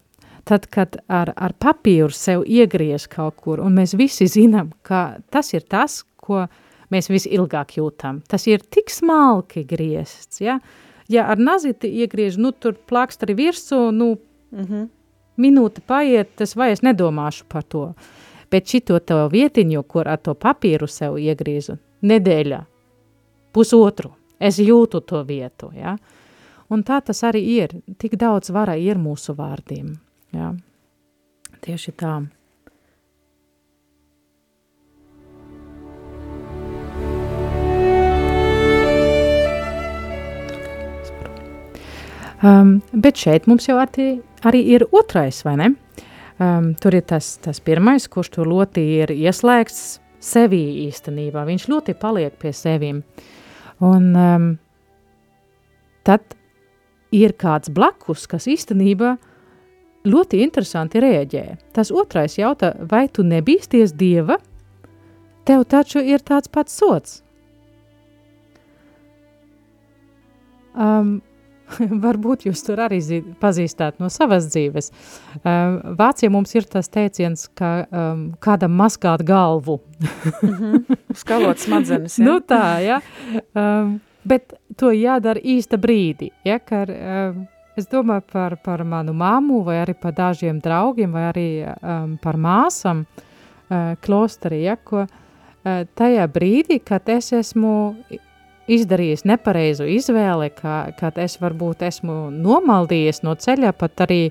Tad, 0.48 0.66
kad 0.74 0.96
ar, 1.06 1.30
ar 1.38 1.54
papīru 1.54 2.10
sev 2.14 2.42
iegriež 2.46 3.06
kaut 3.10 3.36
kur, 3.38 3.60
un 3.62 3.76
mēs 3.78 3.94
visi 3.98 4.26
zinām, 4.30 4.72
ka 4.82 5.22
tas 5.30 5.52
ir 5.54 5.62
tas, 5.70 6.00
ko 6.18 6.46
mēs 6.92 7.08
visilgāk 7.12 7.76
jūtam. 7.78 8.20
Tas 8.28 8.48
ir 8.50 8.64
tik 8.66 8.90
smalki 8.90 9.62
griezts, 9.68 10.42
ja? 10.42 10.58
Ja 11.12 11.26
ar 11.28 11.40
naziti 11.40 11.90
iegriež, 12.02 12.38
nu, 12.40 12.52
tur 12.56 12.76
plākstari 12.88 13.36
virsū, 13.36 13.90
nu, 13.92 14.16
mm 14.50 14.64
-hmm. 14.64 14.88
minūte 15.36 15.80
paiet, 15.86 16.36
tas 16.36 16.56
vai 16.56 16.72
es 16.72 16.82
nedomāšu 16.82 17.44
par 17.48 17.62
to. 17.62 17.94
Bet 18.50 18.68
šito 18.68 18.98
to 18.98 19.28
vietiņu, 19.28 19.82
kur 19.82 20.08
ar 20.08 20.18
to 20.18 20.34
papīru 20.34 20.88
sev 20.88 21.18
iegriezu, 21.18 21.76
nedēļa, 22.02 22.64
pusotru, 23.52 24.10
es 24.40 24.58
jūtu 24.58 25.00
to 25.00 25.22
vietu, 25.24 25.70
ja? 25.74 25.96
Un 26.70 26.82
tā 26.82 27.00
tas 27.04 27.22
arī 27.22 27.40
ir, 27.44 27.68
tik 27.98 28.16
daudz 28.16 28.50
vara 28.50 28.76
ir 28.76 28.96
mūsu 28.96 29.34
vārdiem, 29.36 29.96
ja? 30.32 30.54
Tieši 31.60 31.92
tā. 31.92 32.22
Um, 42.42 42.80
bet 42.92 43.20
šeit 43.22 43.46
mums 43.46 43.68
jau 43.68 43.76
arī, 43.78 44.16
arī 44.42 44.64
ir 44.74 44.86
otrais, 44.90 45.44
vai 45.46 45.54
ne? 45.60 45.68
Um, 46.42 46.72
tur 46.74 46.96
ir 46.98 47.04
tas, 47.06 47.36
tas 47.42 47.60
pirmais, 47.62 48.08
kurš 48.10 48.32
tur 48.34 48.50
ļoti 48.50 48.82
ir 49.04 49.12
ieslēgts 49.14 50.00
sevī 50.22 50.62
īstenībā. 50.88 51.44
Viņš 51.46 51.68
ļoti 51.70 51.94
paliek 52.02 52.34
pie 52.42 52.50
sevīm. 52.56 53.02
Un 53.82 54.08
um, 54.18 54.48
tad 56.06 56.34
ir 57.14 57.36
kāds 57.38 57.70
blakus, 57.70 58.26
kas 58.26 58.48
īstenībā 58.50 59.16
ļoti 60.08 60.42
interesanti 60.42 61.02
rēģē. 61.02 61.44
Tas 61.76 61.92
otrais 61.94 62.38
jautā, 62.40 62.74
vai 62.90 63.06
tu 63.06 63.22
nebīsties 63.26 63.94
Dieva? 63.94 64.40
Tev 65.46 65.66
taču 65.70 66.02
ir 66.02 66.22
tāds 66.26 66.50
pats 66.50 66.74
sots. 66.74 67.20
Um, 70.72 71.20
Varbūt 72.04 72.46
jūs 72.48 72.62
tur 72.66 72.82
arī 72.84 73.00
pazīstāt 73.40 74.00
no 74.02 74.10
savas 74.12 74.48
dzīves. 74.52 74.90
Um, 75.42 75.78
Vācijā 75.98 76.30
mums 76.32 76.54
ir 76.56 76.68
tas 76.70 76.90
teiciens, 76.92 77.48
ka 77.58 77.72
um, 77.88 78.24
kādam 78.42 78.76
maskāt 78.78 79.24
galvu. 79.26 79.80
mm 80.00 80.54
-hmm. 80.54 80.96
Skalot 81.22 81.58
smadzenes. 81.58 82.18
Ja? 82.18 82.24
nu 82.24 82.38
tā, 82.40 82.78
ja. 82.80 83.00
Um, 83.54 84.00
bet 84.24 84.52
to 84.76 84.90
jādara 84.90 85.40
īsta 85.40 85.76
brīdi, 85.76 86.30
ja, 86.44 86.58
ka 86.58 86.86
um, 86.88 87.46
es 87.76 87.86
domāju 87.86 88.22
par, 88.32 88.56
par 88.56 88.84
manu 88.84 89.12
māmu 89.12 89.62
vai 89.64 89.76
arī 89.82 89.94
par 89.94 90.12
dažiem 90.12 90.60
draugiem 90.60 91.12
vai 91.12 91.22
arī 91.32 91.48
um, 91.82 92.18
par 92.22 92.36
māsam 92.36 93.04
uh, 93.04 93.96
klosterī, 94.00 94.62
ja, 94.62 94.76
ko 94.76 95.02
uh, 95.02 95.08
tajā 95.94 96.26
brīdī, 96.28 96.80
kad 96.84 97.08
es 97.08 97.32
esmu 97.32 97.74
izdarījis 98.70 99.24
nepareizu 99.26 99.86
izvēli, 99.90 100.50
ka, 100.54 100.92
kad 100.98 101.18
es 101.22 101.38
varbūt 101.42 101.82
esmu 101.86 102.30
nomaldījies 102.34 103.22
no 103.26 103.34
ceļa, 103.38 103.72
pat 103.78 104.04
arī 104.06 104.22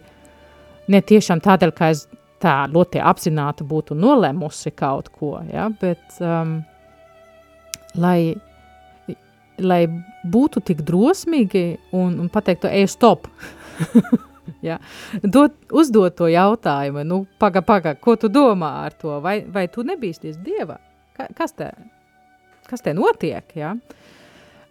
ne 0.91 1.01
tiešām 1.01 1.41
tādēļ, 1.43 1.73
ka 1.75 1.91
es 1.93 2.05
tā 2.41 2.55
ļoti 2.71 3.01
apzināti 3.05 3.67
būtu 3.67 3.97
nolēmusi 3.97 4.73
kaut 4.77 5.11
ko, 5.13 5.35
ja, 5.51 5.67
bet 5.81 6.17
um, 6.23 6.59
lai, 8.01 8.33
lai 9.61 9.83
būtu 10.23 10.63
tik 10.71 10.81
drosmīgi 10.87 11.65
un, 11.97 12.17
un 12.23 12.31
pateikt, 12.33 12.65
ej, 12.71 12.87
stop. 12.89 13.27
ja? 14.67 14.79
Dot, 15.21 15.57
uzdot 15.69 16.17
to 16.17 16.31
jautājumu, 16.31 17.05
nu, 17.05 17.23
paga, 17.41 17.61
paga, 17.65 17.95
ko 17.99 18.17
tu 18.17 18.31
domā 18.31 18.73
ar 18.87 18.95
to, 18.97 19.19
vai, 19.21 19.41
vai 19.45 19.67
tu 19.69 19.85
nebīsties 19.85 20.39
Dieva? 20.41 20.79
Ka, 21.17 21.27
kas 21.37 21.53
te, 21.53 21.69
kas 22.71 22.81
te 22.81 22.95
notiek, 22.97 23.45
ja? 23.59 23.75
Uh, 23.75 24.00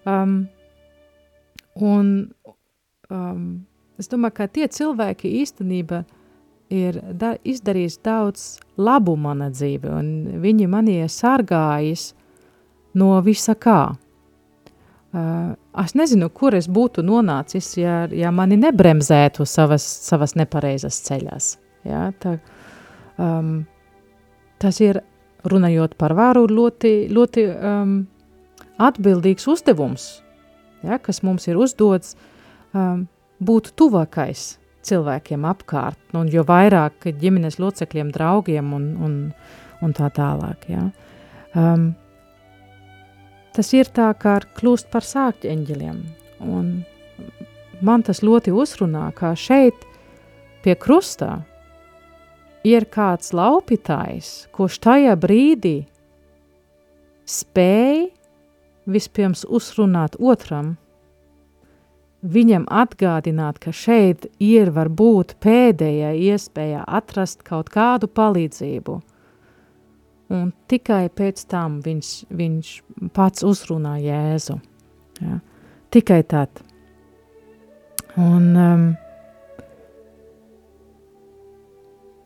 Um, 0.08 0.48
un 1.76 2.30
um, 3.10 3.44
es 4.00 4.08
domāju, 4.08 4.36
ka 4.38 4.48
tie 4.48 4.68
cilvēki 4.70 5.32
īstenībā 5.42 6.04
ir 6.70 7.00
da, 7.18 7.34
izdarījis 7.44 7.98
daudz 8.06 8.44
labu 8.80 9.16
mana 9.18 9.50
dzīve, 9.52 9.90
un 9.90 10.40
viņi 10.40 10.68
mani 10.70 11.00
ir 11.02 11.10
sargājis 11.12 12.12
no 12.98 13.16
visa 13.26 13.56
kā. 13.58 13.82
Uh, 15.10 15.56
es 15.82 15.96
nezinu, 15.98 16.28
kur 16.30 16.54
es 16.54 16.68
būtu 16.70 17.02
nonācis, 17.02 17.72
ja, 17.80 18.04
ja 18.14 18.30
mani 18.30 18.60
nebremzētu 18.60 19.44
savas, 19.46 19.82
savas 19.82 20.36
nepareizas 20.38 21.00
ceļās. 21.08 21.56
Ja, 21.88 22.10
tā, 22.22 22.36
um, 23.18 23.64
tas 24.62 24.78
ir, 24.84 25.02
runājot 25.50 25.96
par 25.98 26.14
varu, 26.14 26.44
ļoti, 26.46 26.92
ļoti 27.10 27.44
um, 27.50 27.94
atbildīgs 28.80 29.46
uzdevums, 29.50 30.08
ja, 30.86 30.98
kas 31.02 31.22
mums 31.26 31.46
ir 31.50 31.60
uzdots, 31.60 32.16
um, 32.72 33.06
būt 33.40 33.72
tuvākais 33.78 34.54
cilvēkiem 34.86 35.44
apkārt, 35.48 36.00
un 36.16 36.30
jo 36.32 36.44
vairāk 36.48 37.10
ģimenes 37.20 37.58
locekļiem, 37.60 38.12
draugiem 38.14 38.72
un, 38.76 38.86
un, 39.04 39.16
un 39.84 39.96
tā 39.96 40.08
tālāk. 40.16 40.64
Ja. 40.72 40.86
Um, 41.56 41.92
tas 43.56 43.72
ir 43.76 43.90
tā, 43.92 44.10
kā 44.16 44.38
kļūst 44.56 44.88
par 44.92 45.04
sākķeņģeļiem, 45.06 46.00
un 46.48 46.72
man 47.84 48.04
tas 48.06 48.22
ļoti 48.24 48.54
uzrunā, 48.56 49.10
kā 49.16 49.34
šeit 49.36 49.84
pie 50.64 50.76
krustā 50.80 51.40
ir 52.66 52.86
kāds 52.92 53.32
laupītājs, 53.36 54.50
kurš 54.54 54.80
tajā 54.84 55.16
brīdī 55.20 55.76
spēja 57.28 58.08
vispirms 58.90 59.44
uzrunāt 59.48 60.16
otram, 60.18 60.74
viņam 62.20 62.66
atgādināt, 62.68 63.58
ka 63.60 63.72
šeit 63.72 64.26
ir 64.42 64.70
varbūt 64.76 65.36
pēdējā 65.40 66.12
iespēja 66.30 66.84
atrast 66.86 67.44
kaut 67.46 67.70
kādu 67.72 68.10
palīdzību. 68.12 69.00
Un 70.30 70.50
tikai 70.70 71.08
pēc 71.10 71.42
tam 71.50 71.80
viņš, 71.82 72.10
viņš 72.30 72.74
pats 73.16 73.42
uzrunā 73.42 73.96
Jēzu. 73.98 74.60
Ja? 75.20 75.40
Tikai 75.90 76.20
tad. 76.22 76.62
Un 78.20 78.46
um, 78.54 78.84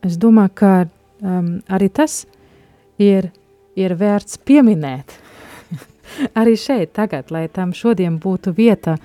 es 0.04 0.18
domāju, 0.20 0.52
ka 0.60 0.72
um, 0.84 1.50
arī 1.72 1.88
tas 1.88 2.24
ir, 3.00 3.30
ir 3.76 3.96
vērts 4.00 4.36
pieminēt 4.44 5.16
arī 6.40 6.56
šeit 6.58 6.94
tagad, 6.96 7.30
lai 7.34 7.46
tam 7.48 7.72
šodien 7.76 8.18
būtu 8.22 8.54
vieta, 8.56 8.96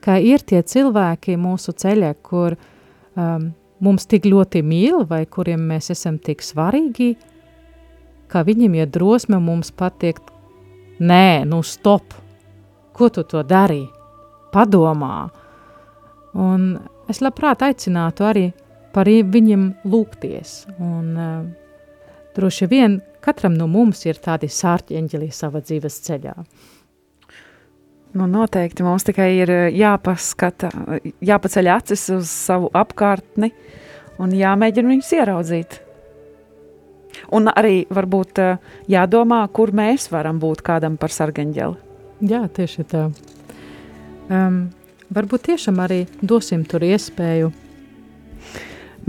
ka 0.00 0.18
ir 0.22 0.44
tie 0.46 0.62
cilvēki 0.62 1.36
mūsu 1.40 1.74
ceļā, 1.74 2.12
kur 2.22 2.56
um, 2.56 3.50
mums 3.82 4.06
tik 4.06 4.28
ļoti 4.28 4.62
mīl 4.62 5.04
vai 5.08 5.24
kuriem 5.26 5.66
mēs 5.70 5.90
esam 5.94 6.18
tik 6.18 6.44
svarīgi, 6.44 7.16
ka 8.30 8.42
viņiem 8.46 8.78
ir 8.78 8.90
drosme 8.90 9.38
mums 9.42 9.72
pateikt, 9.74 10.30
nē, 10.98 11.44
nu 11.46 11.62
stop, 11.62 12.14
ko 12.96 13.10
tu 13.12 13.26
to 13.28 13.42
dari, 13.46 13.84
padomā. 14.54 15.28
Un 16.36 16.76
es 17.10 17.20
labprāt 17.24 17.62
aicinātu 17.66 18.24
arī 18.26 18.46
par 18.96 19.08
viņiem 19.08 19.68
lūgties. 19.84 20.64
Un 20.80 21.12
uh, 21.20 21.44
droši 22.36 22.68
vien 22.70 23.00
Katram 23.26 23.56
no 23.58 23.66
mums 23.66 24.04
ir 24.06 24.20
tādi 24.22 24.46
sārķeņģeļi 24.46 25.32
savā 25.34 25.58
dzīves 25.64 25.96
ceļā. 26.06 26.34
Nu, 28.16 28.28
noteikti 28.30 28.84
mums 28.86 29.04
tikai 29.04 29.32
ir 29.40 29.50
eh, 29.50 29.64
jāpaskata, 29.76 30.70
jāpaceļ 31.26 31.70
acis 31.74 32.04
uz 32.14 32.30
savu 32.30 32.70
apkārtni 32.70 33.50
un 34.22 34.30
jāmēģina 34.32 34.92
viņus 34.94 35.10
ieraudzīt. 35.18 35.76
Un 37.34 37.50
arī 37.50 37.82
varbūt 37.90 38.40
eh, 38.44 38.62
jādomā, 38.94 39.42
kur 39.50 39.74
mēs 39.74 40.06
varam 40.14 40.38
būt 40.40 40.62
kādam 40.64 40.96
par 41.00 41.12
sargeņģeli. 41.12 41.82
Jā, 42.30 42.46
tieši 42.48 42.86
tā. 42.88 43.02
Um, 44.32 44.62
varbūt 45.12 45.50
tiešām 45.50 45.82
arī 45.84 46.04
dosim 46.22 46.62
tur 46.64 46.86
iespēju. 46.86 47.50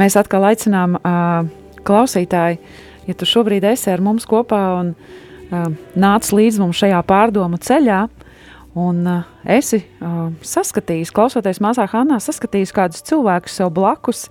Mēs 0.01 0.17
atkal 0.19 0.49
aicinām 0.49 0.97
uh, 0.99 1.47
klausītāju 1.88 2.60
ja 3.08 3.15
tu 3.17 3.28
šobrīd 3.28 3.65
esi 3.67 3.89
ar 3.91 4.04
mums 4.04 4.28
kopā 4.30 4.62
un 4.82 4.93
uh, 4.93 5.67
nāc 5.98 6.30
līdz 6.36 6.62
mums 6.62 6.82
šajā 6.82 7.00
pārdomu 7.08 7.60
ceļā, 7.63 8.04
un 8.78 9.02
uh, 9.08 9.26
esi 9.58 9.82
uh, 9.82 10.28
saskatījis, 10.46 11.13
klausoties 11.15 11.62
māsā 11.63 11.88
Hannā, 11.91 12.20
saskatījis 12.24 12.76
kādus 12.76 13.06
cilvēkus 13.08 13.58
sev 13.62 13.74
blakus, 13.76 14.28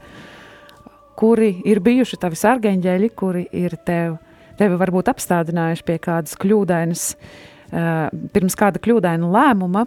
kuri 1.16 1.54
ir 1.66 1.80
bijuši 1.84 2.20
tavi 2.20 2.38
sargeņģeļi, 2.38 3.12
kuri 3.16 3.46
ir 3.56 3.78
tev, 3.88 4.18
tevi 4.60 4.78
varbūt 4.78 5.10
apstādinājuši 5.14 5.86
pie 5.88 6.00
kādas 6.04 6.36
kļūdainas, 6.40 7.06
uh, 7.16 8.08
pirms 8.36 8.58
kāda 8.58 8.82
kļūdaina 8.82 9.32
lēmuma, 9.38 9.86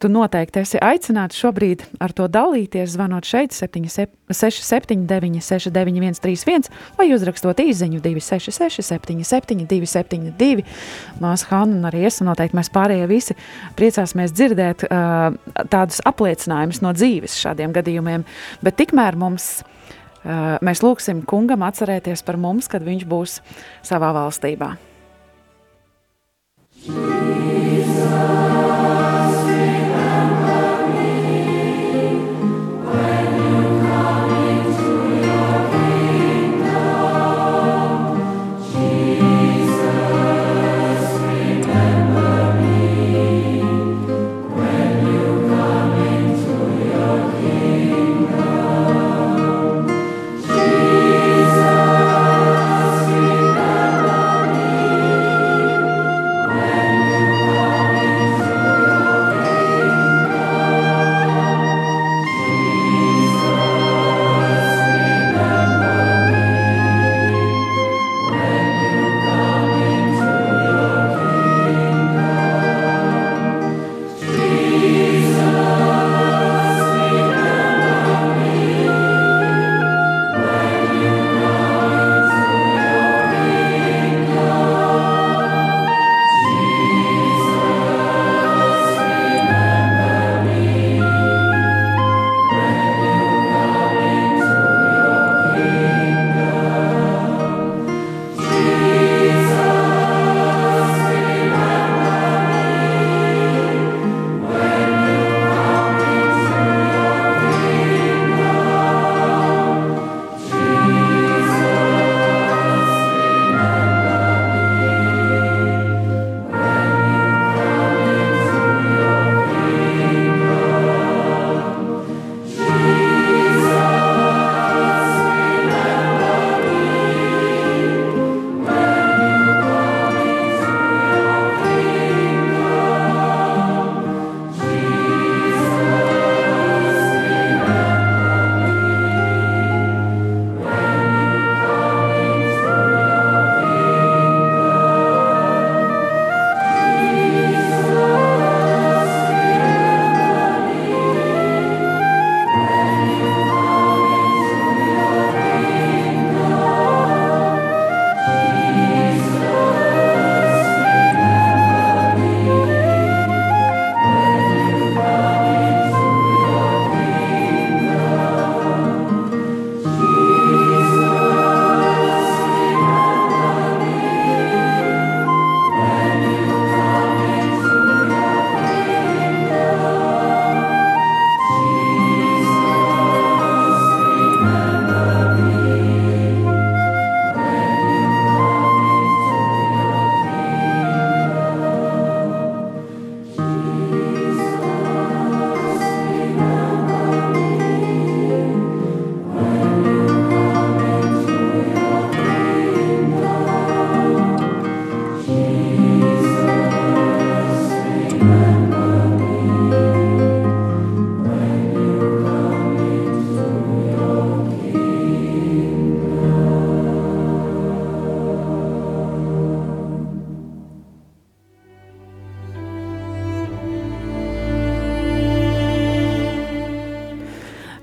tu 0.00 0.08
noteikti 0.08 0.62
esi 0.62 0.78
aicināts 0.82 1.38
šobrīd 1.40 1.82
ar 2.02 2.12
to 2.16 2.26
dalīties, 2.32 2.94
zvanot 2.94 3.24
šeit 3.28 3.52
679 3.54 5.40
691 5.44 6.20
31 6.24 6.70
vai 6.98 7.06
uzrakstot 7.14 7.60
īziņu 7.62 8.00
266 8.04 8.82
77 8.86 9.66
272. 9.70 10.64
Māsa 11.22 11.46
Hanna 11.52 11.74
un 11.78 11.84
arī 11.90 12.00
es, 12.08 12.20
un 12.22 12.26
noteikti 12.30 12.56
mēs 12.58 12.72
pārējie 12.74 13.06
visi 13.10 13.34
priecāsimies 13.78 14.34
dzirdēt 14.36 14.78
uh, 14.88 14.92
tādus 15.72 15.98
apliecinājumus 16.08 16.82
no 16.84 16.90
dzīves 16.96 17.38
šādiem 17.42 17.70
gadījumiem, 17.76 18.26
bet 18.64 18.78
tikmēr 18.80 19.14
mums 19.20 19.44
uh, 19.60 20.56
mēs 20.64 20.84
lūksim 20.86 21.24
kungam 21.28 21.62
atcerēties 21.68 22.24
par 22.26 22.36
mums, 22.40 22.70
kad 22.72 22.82
viņš 22.86 23.04
būs 23.10 23.40
savā 23.86 24.10
valstībā. 24.16 24.76
Jesus. 26.80 27.69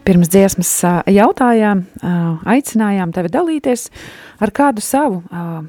Pirms 0.08 0.30
dziesmas 0.32 0.70
jautājām, 1.12 1.82
aicinājām 2.48 3.12
tevi 3.12 3.28
dalīties 3.28 3.90
ar 4.40 4.54
kādu 4.56 4.80
savu 4.80 5.18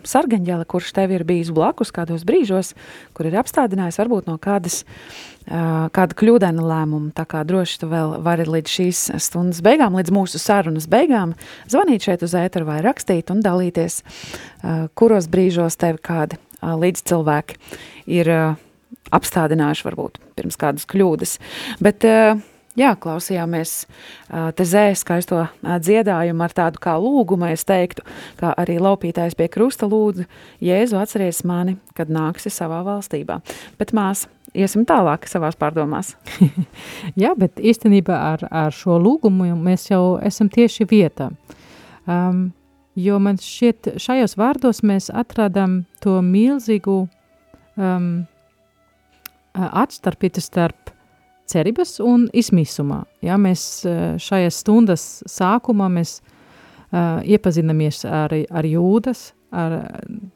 sargaņģeli, 0.07 0.67
kurš 0.71 0.93
tev 0.95 1.11
ir 1.17 1.25
bijis 1.27 1.49
blakus 1.51 1.91
kādos 1.95 2.23
brīžos, 2.29 2.69
kur 3.19 3.27
ir 3.27 3.35
apstādinājis 3.41 3.99
varbūt 3.99 4.29
no 4.31 4.37
kādas, 4.39 4.85
kāda 5.43 6.15
kļūdaina 6.21 6.63
lēmuma. 6.71 7.11
Tā 7.17 7.25
kā 7.27 7.41
droši 7.49 7.81
tu 7.83 7.89
vēl 7.91 8.15
vari 8.23 8.47
līdz 8.47 8.75
šīs 8.77 9.01
stundas 9.25 9.59
beigām, 9.67 9.97
līdz 9.99 10.15
mūsu 10.15 10.39
sarunas 10.39 10.87
beigām, 10.87 11.33
zvanīt 11.67 12.07
šeit 12.07 12.23
uz 12.23 12.37
ēteru 12.39 12.69
vai 12.69 12.77
rakstīt 12.87 13.33
un 13.35 13.41
dalīties, 13.43 14.05
kuros 14.95 15.27
brīžos 15.33 15.81
tevi 15.83 15.99
kādi 15.99 16.39
līdzcilvēki 16.63 17.59
ir 18.21 18.31
apstādinājuši 19.19 19.89
varbūt 19.89 20.23
pirms 20.39 20.61
kādas 20.61 20.87
kļūdas. 20.87 21.35
Bet 21.83 22.07
uh, 22.07 22.39
Jā, 22.79 22.93
klausījāmies 22.95 23.73
tezē 24.55 24.85
skaisto 24.95 25.41
dziedājumu 25.83 26.45
ar 26.47 26.53
tādu 26.55 26.79
kā 26.83 26.95
lūgumu, 27.03 27.49
es 27.51 27.65
teiktu, 27.67 28.05
kā 28.39 28.53
arī 28.55 28.77
laupītājs 28.83 29.35
pie 29.39 29.49
krusta 29.51 29.89
lūdzu, 29.91 30.29
Jēzu 30.63 30.99
atceries 31.01 31.43
mani, 31.49 31.75
kad 31.99 32.13
nāksi 32.13 32.53
savā 32.55 32.85
valstībā. 32.87 33.41
Bet 33.81 33.91
mās, 33.99 34.29
iesim 34.55 34.85
tālāk 34.87 35.27
savās 35.27 35.59
pārdomās. 35.59 36.13
Jā, 37.23 37.33
bet 37.39 37.59
īstenībā 37.59 38.19
ar, 38.35 38.45
ar 38.47 38.75
šo 38.75 39.01
lūgumu 39.03 39.51
mēs 39.59 39.89
jau 39.91 40.19
esam 40.23 40.47
tieši 40.53 40.87
vietā. 40.87 41.33
Um, 42.07 42.53
jo 42.95 43.19
man 43.19 43.41
šķiet, 43.43 43.97
šajos 43.99 44.37
vārdos 44.39 44.85
mēs 44.87 45.11
atradam 45.11 45.81
to 46.05 46.21
milzīgu 46.23 47.01
um, 47.75 48.13
atstarpīti 49.59 50.47
starp 50.47 50.95
cerības 51.49 51.99
un 52.05 52.27
izmisumā. 52.37 53.03
Ja, 53.25 53.39
mēs 53.41 53.63
šajās 54.23 54.61
stundas 54.63 55.07
sākumā 55.29 55.89
mēs 55.93 56.19
uh, 56.21 56.29
iepazinamies 57.25 58.05
ar, 58.05 58.33
ar 58.33 58.69
jūdas, 58.69 59.33
ar 59.53 59.79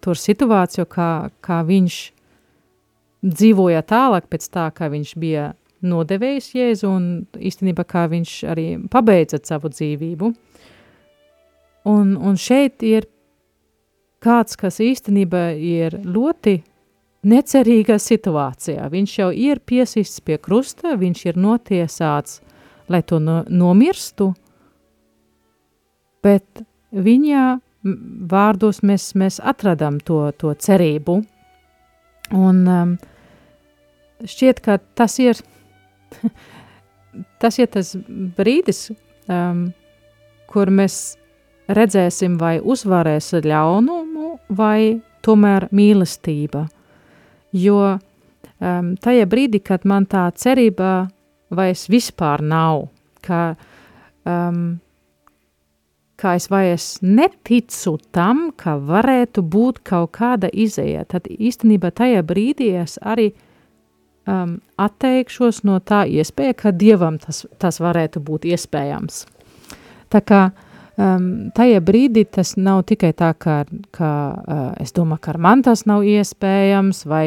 to 0.04 0.14
situāciju, 0.16 0.86
kā, 0.90 1.30
kā 1.44 1.62
viņš 1.68 1.98
dzīvoja 3.22 3.82
tālāk 3.86 4.28
pēc 4.30 4.48
tā, 4.52 4.68
kā 4.74 4.88
viņš 4.92 5.14
bija 5.20 5.52
nodevējis 5.82 6.50
Jēzu 6.54 6.90
un 6.90 7.06
īstenībā 7.38 7.84
kā 7.88 8.06
viņš 8.10 8.34
arī 8.50 8.66
pabeidza 8.90 9.40
savu 9.42 9.70
dzīvību. 9.72 10.32
Un, 11.90 12.12
un 12.14 12.36
šeit 12.38 12.84
ir 12.86 13.08
kāds, 14.22 14.54
kas 14.58 14.78
īstenībā 14.82 15.50
ir 15.58 15.98
ļoti 16.06 16.60
necerīgā 17.26 17.98
situācijā. 18.02 18.86
Viņš 18.90 19.18
jau 19.18 19.30
ir 19.34 19.60
piesists 19.64 20.22
pie 20.24 20.38
krusta, 20.42 20.96
viņš 20.98 21.26
ir 21.30 21.38
notiesāts, 21.40 22.40
lai 22.90 23.02
to 23.06 23.20
no, 23.22 23.42
nomirstu, 23.48 24.32
bet 26.22 26.64
viņa 26.92 27.44
vārdos 28.30 28.82
mēs, 28.86 29.12
mēs 29.18 29.40
atradam 29.42 30.00
to, 30.00 30.24
to 30.38 30.54
cerību. 30.54 31.20
Un 32.32 32.60
um, 32.70 32.92
šķiet, 34.24 34.62
ka 34.64 34.78
tas 34.98 35.18
ir, 35.22 35.38
tas 37.42 37.58
ir 37.58 37.70
tas 37.72 37.94
brīdis, 38.38 38.88
um, 39.30 39.66
kur 40.50 40.70
mēs 40.70 41.16
redzēsim, 41.72 42.36
vai 42.40 42.58
uzvarēs 42.60 43.32
ļaunumu, 43.44 44.36
vai 44.52 45.00
tomēr 45.24 45.68
mīlestība. 45.74 46.66
Jo 47.52 47.78
um, 47.92 48.94
tajā 49.02 49.26
brīdī, 49.28 49.60
kad 49.64 49.84
man 49.88 50.06
tā 50.10 50.28
cerība 50.38 51.10
vairs 51.52 51.86
vispār 51.92 52.42
nav, 52.44 52.86
ka, 53.24 53.54
um, 54.28 54.80
ka 56.16 56.34
es 56.38 56.48
vairs 56.52 56.88
neticu 57.04 57.98
tam, 58.14 58.50
ka 58.56 58.78
varētu 58.80 59.44
būt 59.44 59.82
kaut 59.84 60.14
kāda 60.16 60.48
izēja, 60.52 61.04
tad 61.04 61.28
īstenībā 61.28 61.92
tajā 61.92 62.24
brīdī 62.24 62.72
es 62.80 62.96
arī 63.02 63.30
um, 64.24 64.58
atteikšos 64.80 65.62
no 65.68 65.78
tā 65.84 66.06
iespēja, 66.08 66.56
ka 66.64 66.72
Dievam 66.72 67.20
tas, 67.20 67.44
tas 67.60 67.82
varētu 67.84 68.24
būt 68.24 68.48
iespējams. 68.54 69.26
Tā 70.12 70.20
kā 70.24 70.44
uh, 70.48 70.68
um, 71.02 71.28
tajā 71.56 71.80
brīdī 71.84 72.24
tas 72.30 72.54
nav 72.56 72.84
tikai 72.88 73.12
tā, 73.18 73.32
ka, 73.38 73.62
ka 73.94 74.10
uh, 74.38 74.62
es 74.82 74.94
domāju, 74.94 75.22
ka 75.24 75.32
ar 75.34 75.40
man 75.42 75.64
tas 75.66 75.84
nav 75.88 76.04
iespējams, 76.06 77.04
vai 77.10 77.24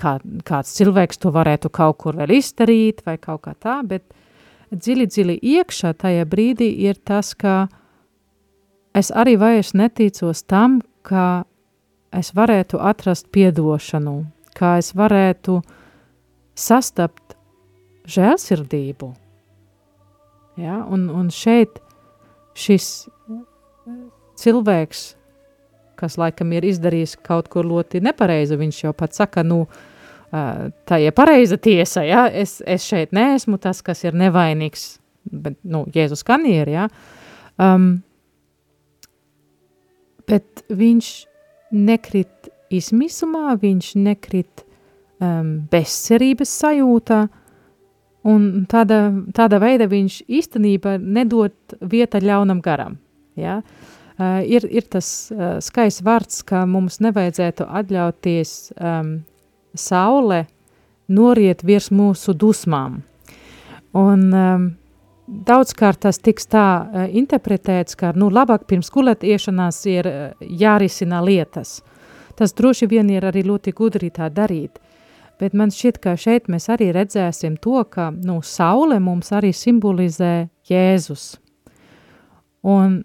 kā, 0.00 0.18
kāds 0.48 0.74
cilvēks 0.78 1.20
to 1.22 1.32
varētu 1.34 1.70
kaut 1.74 2.00
kur 2.02 2.18
vēl 2.18 2.38
izdarīt, 2.38 3.04
vai 3.06 3.18
kaut 3.20 3.44
kā 3.46 3.54
tā, 3.58 3.80
bet 3.86 4.06
dziļi, 4.72 5.08
dziļi 5.12 5.38
iekšā 5.56 5.94
tajā 6.00 6.26
brīdī 6.28 6.70
ir 6.88 7.00
tas, 7.04 7.34
ka 7.38 7.68
es 8.96 9.12
arī 9.14 9.36
vairs 9.40 9.74
neticos 9.76 10.44
tam, 10.48 10.80
ka 11.02 11.44
es 12.14 12.32
varētu 12.36 12.80
atrast 12.80 13.28
piedošanu, 13.32 14.22
kā 14.56 14.78
es 14.80 14.94
varētu 14.96 15.60
sastapt 16.58 17.36
žēlsirdību. 18.08 19.12
Ja? 20.58 20.80
Un, 20.88 21.06
un 21.12 21.28
šeit 21.30 21.78
šis 22.58 23.08
cilvēks, 24.38 25.04
kas 25.98 26.18
laikam 26.20 26.52
ir 26.54 26.66
izdarījis 26.68 27.16
kaut 27.26 27.48
ko 27.52 27.64
ļoti 27.66 28.02
nepareizu, 28.04 28.58
viņš 28.60 28.82
jau 28.84 28.92
pats 28.96 29.20
saka, 29.20 29.42
nu, 29.46 29.64
tā 30.30 31.00
ir 31.02 31.14
pareiza 31.16 31.58
tiesa, 31.60 32.04
ja? 32.06 32.26
es, 32.28 32.58
es 32.66 32.86
šeit 32.86 33.14
neesmu 33.16 33.58
tas, 33.62 33.82
kas 33.82 34.04
ir 34.04 34.18
nevainīgs, 34.18 34.98
bet, 35.32 35.58
nu, 35.64 35.86
Jēzus 35.94 36.22
kan 36.26 36.46
ir, 36.48 36.70
ja? 36.70 36.86
Um, 37.58 37.98
bet 40.28 40.62
viņš 40.68 41.10
nekrit 41.74 42.52
izmisumā, 42.70 43.56
viņš 43.58 43.90
nekrit 43.98 44.62
um, 45.18 45.56
bezcerības 45.72 46.52
sajūtā, 46.62 47.26
Un 48.28 48.66
tāda, 48.68 49.08
tāda 49.34 49.60
veida 49.62 49.86
viņš 49.88 50.22
īstenībā 50.26 50.96
nedod 50.98 51.54
vieta 51.80 52.20
ļaunam 52.20 52.60
garam. 52.64 52.98
Ja? 53.38 53.60
Uh, 54.18 54.42
ir, 54.42 54.66
ir 54.66 54.86
tas 54.90 55.30
uh, 55.30 55.58
skaists 55.62 56.02
vārds, 56.02 56.42
ka 56.42 56.64
mums 56.66 56.98
nevajadzētu 57.04 57.68
atļauties 57.80 58.54
um, 58.74 59.12
saule 59.78 60.42
noriet 61.08 61.62
virs 61.62 61.92
mūsu 61.94 62.34
dusmām. 62.34 62.98
Un 63.96 64.24
um, 64.34 64.66
daudzkārt 65.26 66.02
tas 66.02 66.18
tiks 66.18 66.50
tā 66.50 66.66
uh, 66.82 67.06
interpretēts, 67.06 67.96
ka 67.98 68.12
nu, 68.18 68.28
labāk 68.32 68.66
pirms 68.68 68.90
gulēt 68.92 69.22
iešanās 69.22 69.80
ir 69.86 70.10
uh, 70.10 70.18
jārisina 70.42 71.22
lietas. 71.24 71.78
Tas 72.38 72.54
droši 72.54 72.86
vien 72.90 73.08
ir 73.10 73.26
arī 73.26 73.42
ļoti 73.46 73.74
gudri 73.74 74.10
tā 74.14 74.28
darīt. 74.30 74.78
Bet 75.38 75.54
man 75.54 75.70
šķiet, 75.70 76.00
ka 76.02 76.16
šeit 76.18 76.48
mēs 76.50 76.66
arī 76.70 76.90
redzēsim 76.94 77.56
to, 77.62 77.84
ka 77.86 78.10
nu, 78.10 78.40
saule 78.42 78.98
mums 79.02 79.30
arī 79.34 79.52
simbolizē 79.54 80.48
Jēzus. 80.66 81.36
Un 82.66 83.04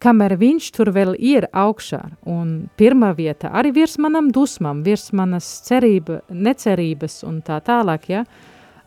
kamēr 0.00 0.36
viņš 0.40 0.70
tur 0.76 0.90
vēl 0.94 1.12
ir 1.18 1.46
augšā, 1.52 2.00
un 2.28 2.70
pirmā 2.80 3.12
vieta 3.16 3.52
arī 3.56 3.74
virs 3.76 3.98
manam 4.00 4.30
dusmam, 4.32 4.82
virs 4.86 5.10
manas 5.12 5.48
cerība, 5.66 6.20
necerības 6.30 7.20
un 7.28 7.42
tā 7.44 7.60
tālāk, 7.64 8.08
ja, 8.08 8.24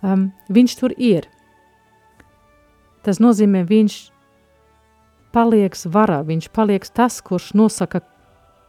um, 0.02 0.32
viņš 0.50 0.76
tur 0.80 0.96
ir. 0.98 1.30
Tas 3.04 3.20
nozīmē, 3.22 3.66
viņš 3.68 4.00
paliek 5.36 5.76
varā, 5.94 6.22
viņš 6.26 6.50
paliek 6.56 6.86
tas, 6.96 7.20
kurš 7.22 7.54
nosaka, 7.58 8.02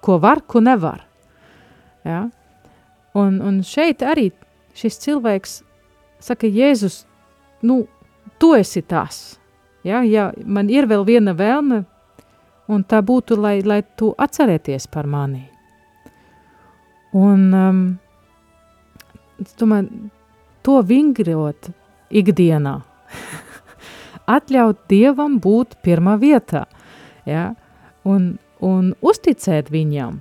ko 0.05 0.19
var, 0.21 0.43
ko 0.47 0.61
nevar. 0.61 1.05
Ja? 2.05 2.27
Un, 3.15 3.39
un 3.41 3.63
šeit 3.65 4.03
arī 4.03 4.33
šis 4.77 4.99
cilvēks 5.05 5.63
saka, 6.25 6.49
Jēzus, 6.51 7.05
nu, 7.63 7.85
tu 8.41 8.53
esi 8.57 8.83
tas. 8.83 9.39
Ja, 9.85 10.03
ja 10.03 10.31
man 10.45 10.71
ir 10.73 10.89
vēl 10.91 11.05
viena 11.07 11.35
vēlme, 11.37 11.85
un 12.69 12.85
tā 12.89 13.01
būtu, 13.05 13.37
lai, 13.41 13.59
lai 13.62 13.83
tu 13.97 14.12
atcerēties 14.19 14.87
par 14.93 15.09
mani. 15.11 15.45
Un 17.15 17.43
um, 17.55 17.83
domāju, 19.61 20.09
to 20.65 20.81
vingrot 20.87 21.71
ikdienā, 22.11 22.79
atļaut 24.37 24.81
Dievam 24.91 25.39
būt 25.43 25.77
pirmā 25.85 26.17
vietā, 26.21 26.65
ja, 27.29 27.53
un, 28.09 28.35
un 28.65 28.95
uzticēt 29.05 29.71
viņam. 29.75 30.19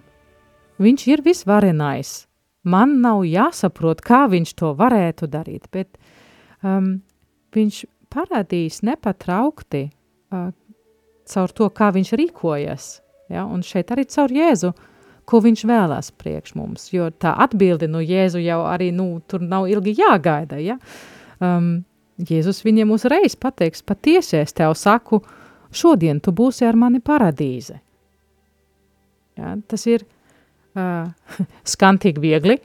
Viņš 0.83 1.07
ir 1.07 1.23
visvarenais, 1.25 2.13
man 2.63 2.99
nav 3.01 3.23
jāsaprot, 3.29 4.01
kā 4.03 4.25
viņš 4.29 4.53
to 4.59 4.73
varētu 4.77 5.29
darīt, 5.31 5.69
bet 5.71 5.97
um, 6.61 6.97
viņš 7.55 7.83
parādīs 8.13 8.81
nepatraukti 8.85 9.87
uh, 9.87 10.51
caur 11.29 11.53
to, 11.55 11.69
kā 11.73 11.91
viņš 11.95 12.13
rīkojas, 12.19 12.89
ja? 13.31 13.45
un 13.45 13.63
šeit 13.65 13.93
arī 13.93 14.05
caur 14.11 14.33
Jēzu, 14.33 14.73
ko 15.29 15.39
viņš 15.43 15.63
vēlās 15.69 16.11
priekš 16.19 16.55
mums, 16.59 16.89
jo 16.93 17.07
tā 17.11 17.35
atbildi 17.45 17.87
no 17.87 18.01
Jēzu 18.03 18.41
jau 18.43 18.63
arī, 18.67 18.91
nu, 18.95 19.21
tur 19.27 19.43
nav 19.43 19.69
ilgi 19.71 19.95
jāgaida, 19.99 20.59
ja? 20.59 20.77
Um, 21.43 21.83
Jēzus 22.21 22.61
viņam 22.65 22.91
uzreiz 22.93 23.35
pateiks, 23.39 23.81
patiesi 23.81 24.37
es 24.37 24.53
tev 24.53 24.75
saku, 24.77 25.23
šodien 25.73 26.19
tu 26.21 26.31
būsi 26.35 26.67
ar 26.67 26.77
mani 26.77 27.01
paradīze. 27.01 27.79
Ja? 29.39 29.55
Tas 29.67 29.87
ir 29.89 30.05
uh, 30.77 31.09
skan 31.73 31.99
tik 32.01 32.21
viegli. 32.23 32.59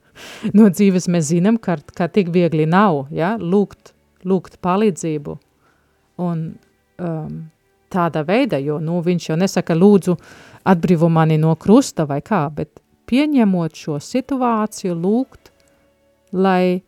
no 0.56 0.70
dzīves 0.72 1.10
mēs 1.12 1.30
zinām, 1.32 1.60
ka, 1.60 1.78
ka 1.96 2.08
tik 2.12 2.32
viegli 2.34 2.66
nav, 2.68 3.06
ja, 3.14 3.34
lūgt, 3.40 3.92
lūgt 4.24 4.56
palīdzību. 4.64 5.36
Un 6.24 6.46
um, 6.96 7.34
tāda 7.96 8.22
veida, 8.28 8.60
jo, 8.60 8.78
nu, 8.82 9.00
viņš 9.04 9.30
jau 9.30 9.38
nesaka, 9.40 9.76
lūdzu, 9.76 10.16
atbrīvo 10.68 11.08
mani 11.12 11.38
no 11.40 11.54
krusta 11.56 12.06
vai 12.08 12.20
kā, 12.24 12.44
bet 12.52 12.80
pieņemot 13.08 13.76
šo 13.76 13.98
situāciju, 14.02 14.94
lūgt, 14.98 15.52
lai, 16.36 16.82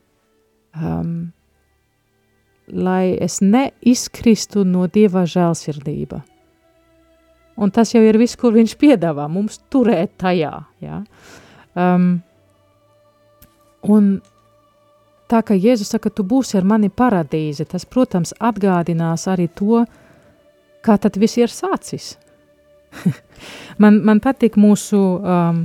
um, 0.76 1.30
lai 2.68 3.16
es 3.24 3.40
neizkristu 3.44 4.64
no 4.66 4.88
Dieva 4.92 5.24
žēlsirdība. 5.28 6.22
Un 7.58 7.72
tas 7.74 7.90
jau 7.90 8.02
ir 8.06 8.18
viss, 8.20 8.38
kur 8.38 8.54
viņš 8.54 8.76
piedāvā 8.78 9.26
mums 9.30 9.58
turēt 9.72 10.14
tajā. 10.20 10.52
Ja? 10.82 11.00
Um, 11.74 12.20
un 13.82 14.18
tā 15.30 15.42
kā 15.42 15.56
Jēzus 15.58 15.90
saka, 15.94 16.12
tu 16.14 16.22
būsi 16.26 16.58
ar 16.60 16.66
mani 16.66 16.90
paradīze, 16.90 17.66
tas, 17.66 17.86
protams, 17.86 18.34
atgādinās 18.38 19.26
arī 19.30 19.48
to, 19.58 19.82
kā 20.84 20.98
tad 21.00 21.18
viss 21.20 21.38
ir 21.40 21.52
sācis. 21.52 22.16
man, 23.82 24.00
man 24.04 24.20
patīk 24.24 24.58
mūsu, 24.60 25.00
um, 25.18 25.64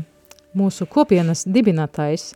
mūsu 0.57 0.87
kopienas 0.91 1.45
dibinātais, 1.49 2.31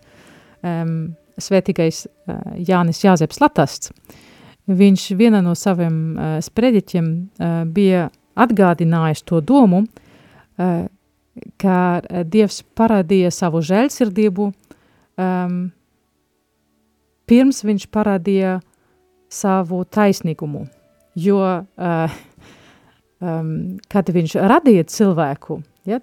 um, 0.66 1.16
svētīgais 1.38 2.06
uh, 2.08 2.38
Jānis 2.58 3.04
Jāzeps 3.06 3.42
Latasts. 3.44 3.92
Viņš 4.68 5.10
viena 5.20 5.42
no 5.44 5.54
saviem 5.56 5.98
uh, 6.18 6.38
sprediķiem 6.44 7.08
uh, 7.08 7.64
bija 7.72 8.08
atgādinājis 8.38 9.24
to 9.28 9.42
domu, 9.42 9.86
uh, 9.86 10.86
ka 11.62 11.78
Dievs 12.26 12.64
parādīja 12.78 13.30
savu 13.34 13.62
žēlsirdību 13.62 14.48
um, 15.22 15.60
pirms 17.30 17.62
viņš 17.68 17.86
parādīja 17.94 18.58
savu 19.30 19.84
taisnīgumu. 19.86 20.66
Jo, 21.18 21.42
uh, 21.62 22.18
um, 23.22 23.52
kad 23.92 24.10
viņš 24.14 24.38
radīja 24.50 24.88
cilvēku, 24.92 25.62
ja, 25.90 26.00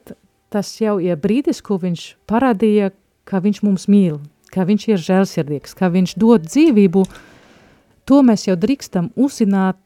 tas 0.54 0.70
jau 0.80 0.98
ir 1.02 1.18
brīdis, 1.20 1.62
ko 1.64 1.78
viņš 1.82 2.06
parādīja, 2.30 2.92
ka 3.28 3.40
viņš 3.44 3.62
mums 3.66 3.88
mīl, 3.90 4.20
ka 4.54 4.66
viņš 4.68 4.88
ir 4.92 5.02
žēlsirdīgs, 5.02 5.74
ka 5.78 5.90
viņš 5.94 6.16
dod 6.20 6.46
dzīvību, 6.46 7.06
to 8.08 8.20
mēs 8.26 8.46
jau 8.48 8.56
drīkstam 8.60 9.10
uzzināt 9.16 9.80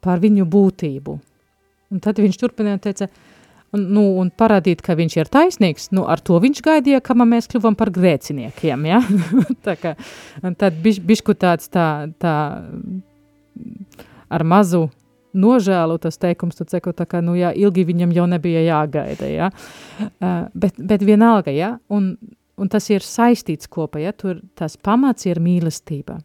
par 0.00 0.22
viņu 0.22 0.46
būtību. 0.48 1.18
Un 1.90 2.00
tad 2.00 2.20
viņš 2.22 2.38
turpināja 2.38 2.80
teica, 2.86 3.08
un, 3.74 3.88
nu, 3.94 4.04
un 4.22 4.30
parādīt, 4.30 4.82
ka 4.86 4.94
viņš 4.98 5.16
ir 5.18 5.30
taisnīgs, 5.32 5.90
nu, 5.96 6.06
ar 6.08 6.22
to 6.22 6.38
viņš 6.42 6.62
gaidīja, 6.64 7.02
ka 7.04 7.16
mēs 7.18 7.50
kļuvam 7.50 7.76
par 7.78 7.90
grēciniekiem, 7.94 8.86
ja? 8.88 9.02
tā 9.66 9.76
kā, 9.80 9.96
tad 10.60 10.78
biš, 10.84 11.02
bišku 11.04 11.34
tāds 11.34 11.68
tā, 11.72 12.08
tā 12.22 12.36
ar 14.30 14.46
mazu 14.46 14.86
nožēlu 15.36 15.98
tas 16.02 16.18
teikums, 16.20 16.58
tu 16.58 16.66
ceku, 16.68 16.92
tā 16.96 17.06
kā, 17.08 17.20
nu 17.24 17.36
jā, 17.38 17.52
ilgi 17.56 17.86
viņam 17.88 18.12
jau 18.16 18.26
nebija 18.30 18.62
jāgaida, 18.66 19.30
ja? 19.30 19.50
Uh, 20.00 20.48
bet, 20.54 20.78
bet 20.78 21.04
vienalga, 21.06 21.54
ja? 21.54 21.74
Un, 21.92 22.14
un 22.60 22.70
tas 22.72 22.88
ir 22.90 23.04
saistīts 23.06 23.70
kopā, 23.70 24.02
ja? 24.04 24.12
Tur 24.12 24.42
tas 24.58 24.76
pamats 24.76 25.28
ir 25.28 25.40
mīlestība. 25.42 26.18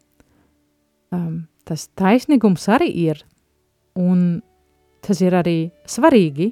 Um, 1.15 1.45
tas 1.67 1.87
taisnīgums 1.97 2.67
arī 2.73 2.89
ir, 3.05 3.23
un 3.95 4.41
tas 5.05 5.21
ir 5.21 5.35
arī 5.37 5.57
svarīgi, 5.89 6.51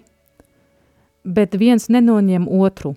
bet 1.23 1.55
viens 1.59 1.89
nenoņem 1.89 2.47
otru. 2.51 2.93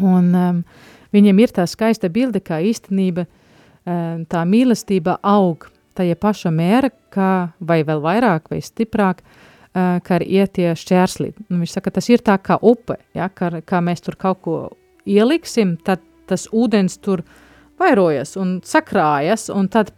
Un 0.00 0.32
um, 0.36 0.64
viņam 1.12 1.40
ir 1.42 1.52
tā 1.56 1.66
skaista 1.68 2.10
bilde, 2.12 2.40
kā 2.44 2.60
īstenība, 2.64 3.26
um, 3.26 4.24
tā 4.28 4.44
mīlestība 4.48 5.18
aug 5.22 5.71
tajā 5.98 6.16
paša 6.20 6.52
mēra, 6.54 6.92
kā, 7.12 7.32
vai 7.60 7.82
vēl 7.86 8.02
vairāk, 8.04 8.50
vai 8.52 8.60
stiprāk, 8.64 9.22
uh, 9.22 9.98
kā 10.04 10.20
ir 10.20 10.26
ietie 10.42 10.70
šķērsli. 10.78 11.32
Nu, 11.48 11.62
viņš 11.62 11.76
saka, 11.78 11.94
tas 11.98 12.08
ir 12.12 12.24
tā 12.24 12.38
kā 12.42 12.58
upe, 12.60 12.98
ja, 13.16 13.28
kā, 13.28 13.50
kā 13.64 13.82
mēs 13.84 14.04
tur 14.04 14.18
kaut 14.20 14.42
ko 14.44 14.56
ieliksim, 15.08 15.76
tad 15.84 16.02
tas 16.30 16.46
ūdens 16.52 16.98
tur 17.02 17.24
vairojas 17.80 18.36
un 18.40 18.60
sakrājas, 18.64 19.48
un 19.52 19.68
tad 19.72 19.92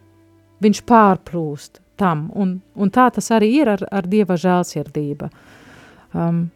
viņš 0.64 0.82
pārplūst 0.88 1.82
tam, 2.00 2.28
un, 2.34 2.58
un 2.74 2.90
tā 2.90 3.08
tas 3.14 3.30
arī 3.34 3.50
ir 3.60 3.70
ar, 3.76 3.84
ar 3.92 4.08
Dieva 4.10 4.36
žēlsirdība. 4.40 5.28
Um, 6.14 6.46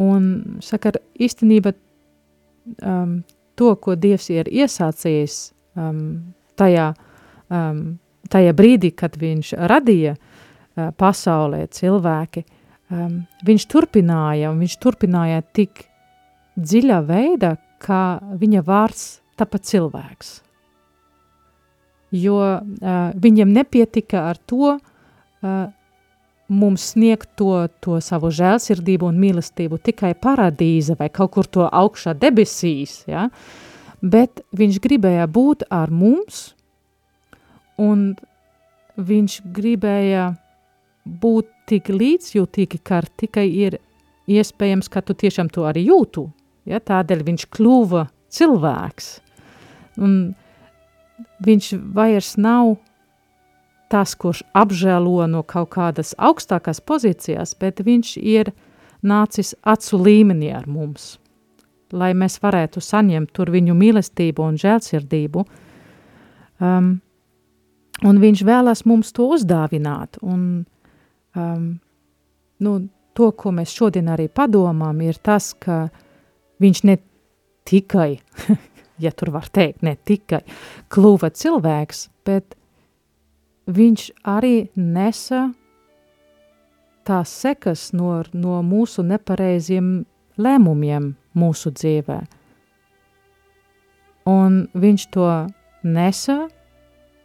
un, 0.00 0.26
saka, 0.64 0.94
īstenība 1.20 1.74
um, 2.82 3.20
to, 3.56 3.72
ko 3.76 3.96
Dievs 3.96 4.28
ir 4.32 4.50
iesācījis 4.50 5.38
um, 5.76 6.34
tajā, 6.60 6.92
um, 7.52 7.82
tajā 8.32 8.54
brīdī, 8.56 8.92
kad 8.96 9.18
viņš 9.20 9.52
radīja 9.70 10.16
uh, 10.16 10.88
pasaulē 10.96 11.66
cilvēki, 11.72 12.44
um, 12.90 13.18
viņš 13.44 13.66
turpināja, 13.74 14.52
un 14.52 14.64
viņš 14.64 14.78
turpināja 14.80 15.44
tik 15.52 15.84
dziļā 16.56 17.02
veidā, 17.08 17.56
kā 17.82 18.04
viņa 18.40 18.64
vārds 18.64 19.04
tāpat 19.36 19.68
cilvēks 19.68 20.38
jo 22.12 22.38
uh, 22.38 22.60
viņam 23.16 23.52
nepietika 23.52 24.28
ar 24.30 24.38
to 24.46 24.76
uh, 24.76 25.66
mums 26.52 26.90
sniegt 26.92 27.32
to, 27.40 27.66
to 27.80 27.98
savu 28.04 28.28
žēlsirdību 28.34 29.08
un 29.08 29.20
mīlestību 29.20 29.80
tikai 29.80 30.12
paradīze 30.20 30.96
vai 31.00 31.08
kaut 31.08 31.32
kur 31.36 31.48
to 31.48 31.64
augšā 31.64 32.12
debesīs, 32.18 33.02
ja? 33.08 33.30
bet 34.02 34.44
viņš 34.52 34.80
gribēja 34.84 35.28
būt 35.30 35.64
ar 35.72 35.90
mums 35.90 36.52
un 37.82 38.12
viņš 38.96 39.40
gribēja 39.56 40.32
būt 41.04 41.48
tik 41.70 41.90
līdzjūtīgi, 41.90 42.80
ka 42.84 43.02
tikai 43.18 43.46
ir 43.48 43.78
iespējams, 44.30 44.90
ka 44.92 45.02
tu 45.02 45.16
tiešām 45.18 45.50
to 45.52 45.66
arī 45.66 45.86
jūtu. 45.88 46.28
Ja? 46.68 46.78
Tādēļ 46.78 47.24
viņš 47.26 47.46
kļuva 47.56 48.06
cilvēks. 48.32 49.12
Un 50.02 50.34
viņš 51.42 51.72
vairs 51.94 52.36
nav 52.40 52.76
tas, 53.92 54.14
kurš 54.16 54.40
apžēlo 54.56 55.26
no 55.28 55.42
kaut 55.44 55.74
kādas 55.74 56.14
augstākās 56.16 56.80
pozīcijās, 56.80 57.52
bet 57.60 57.82
viņš 57.84 58.14
ir 58.16 58.52
nācis 59.04 59.52
acu 59.68 60.00
līmenī 60.00 60.52
ar 60.54 60.68
mums, 60.70 61.18
lai 61.92 62.12
mēs 62.16 62.38
varētu 62.40 62.80
saņemt 62.80 63.34
tur 63.36 63.52
viņu 63.52 63.76
mīlestību 63.76 64.46
un 64.46 64.56
žēlsirdību. 64.62 65.44
Um, 66.62 66.94
un 68.06 68.18
viņš 68.22 68.42
vēlas 68.46 68.84
mums 68.88 69.12
to 69.14 69.28
uzdāvināt, 69.36 70.18
un 70.22 70.64
um, 71.36 71.68
nu, 72.62 72.74
to, 73.14 73.30
ko 73.36 73.52
mēs 73.54 73.74
šodien 73.76 74.10
arī 74.12 74.28
padomām, 74.32 75.00
ir 75.04 75.20
tas, 75.22 75.52
ka 75.54 75.86
viņš 76.62 76.84
ne 76.88 76.98
tikai 77.68 78.10
ja 79.02 79.10
tur 79.10 79.32
var 79.34 79.48
teikt, 79.52 79.82
ne 79.82 79.96
tikai 79.96 80.42
kļuva 80.92 81.32
cilvēks, 81.34 82.06
bet 82.26 82.56
viņš 83.66 84.08
arī 84.28 84.68
nesa 84.76 85.48
tās 87.06 87.32
sekas 87.42 87.90
no, 87.96 88.20
no 88.32 88.60
mūsu 88.66 89.02
nepareiziem 89.06 90.04
lēmumiem 90.38 91.12
mūsu 91.38 91.72
dzīvē. 91.74 92.20
Un 94.30 94.58
viņš 94.78 95.06
to 95.14 95.30
nesa, 95.82 96.44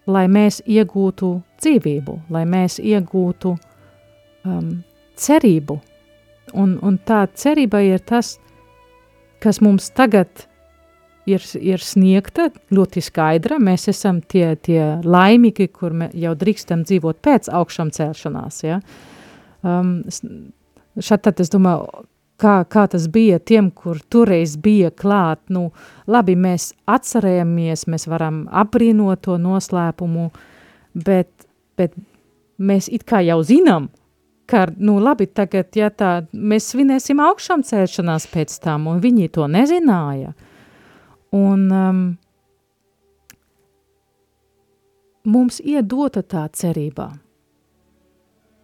lai 0.08 0.26
mēs 0.32 0.62
iegūtu 0.66 1.32
dzīvību, 1.62 2.18
lai 2.34 2.43
mēs 2.49 2.80
iegūtu 2.80 3.53
um, 4.47 4.70
cerību. 5.18 5.80
Un, 6.55 6.78
un 6.86 6.99
tā 7.03 7.26
cerība 7.36 7.82
ir 7.84 8.03
tas, 8.08 8.38
kas 9.43 9.60
mums 9.62 9.89
tagad 9.95 10.47
ir, 11.28 11.43
ir 11.60 11.84
sniegta 11.84 12.49
ļoti 12.74 13.03
skaidra. 13.03 13.60
Mēs 13.60 13.89
esam 13.91 14.22
tie, 14.22 14.55
tie 14.64 14.82
laimīgi, 15.03 15.70
kur 15.76 15.95
jau 16.16 16.36
drīkstam 16.39 16.86
dzīvot 16.88 17.20
pēc 17.26 17.51
augšām 17.53 17.91
celšanās. 17.95 18.62
Ja? 18.64 18.80
Um, 19.68 19.99
šad 20.95 21.28
tad 21.28 21.43
es 21.43 21.51
domāju, 21.53 22.08
kā, 22.41 22.55
kā 22.69 22.85
tas 22.91 23.07
bija 23.11 23.39
tiem, 23.39 23.69
kur 23.71 23.99
toreiz 24.09 24.55
bija 24.61 24.91
klāt. 24.91 25.41
Nu, 25.53 25.71
labi, 26.09 26.38
mēs 26.39 26.71
atcerējamies, 26.89 27.88
mēs 27.91 28.07
varam 28.09 28.45
aprīnot 28.51 29.25
to 29.27 29.38
noslēpumu, 29.41 30.29
bet, 31.05 31.31
bet 31.77 31.95
mēs 32.57 32.89
it 32.93 33.05
kā 33.09 33.21
jau 33.25 33.39
zinām, 33.45 33.89
ka, 34.47 34.67
nu 34.77 34.97
labi, 35.03 35.27
tagad, 35.27 35.73
ja 35.75 35.89
tā, 35.91 36.11
mēs 36.31 36.71
svinēsim 36.71 37.19
augšām 37.23 37.65
celšanās 37.67 38.29
pēc 38.31 38.59
tam, 38.63 38.88
un 38.91 39.01
viņi 39.03 39.33
to 39.35 39.47
nezināja. 39.51 40.33
Un 41.35 41.65
um, 41.75 42.03
mums 45.27 45.59
iedota 45.59 46.23
tā 46.23 46.47
cerībā. 46.55 47.09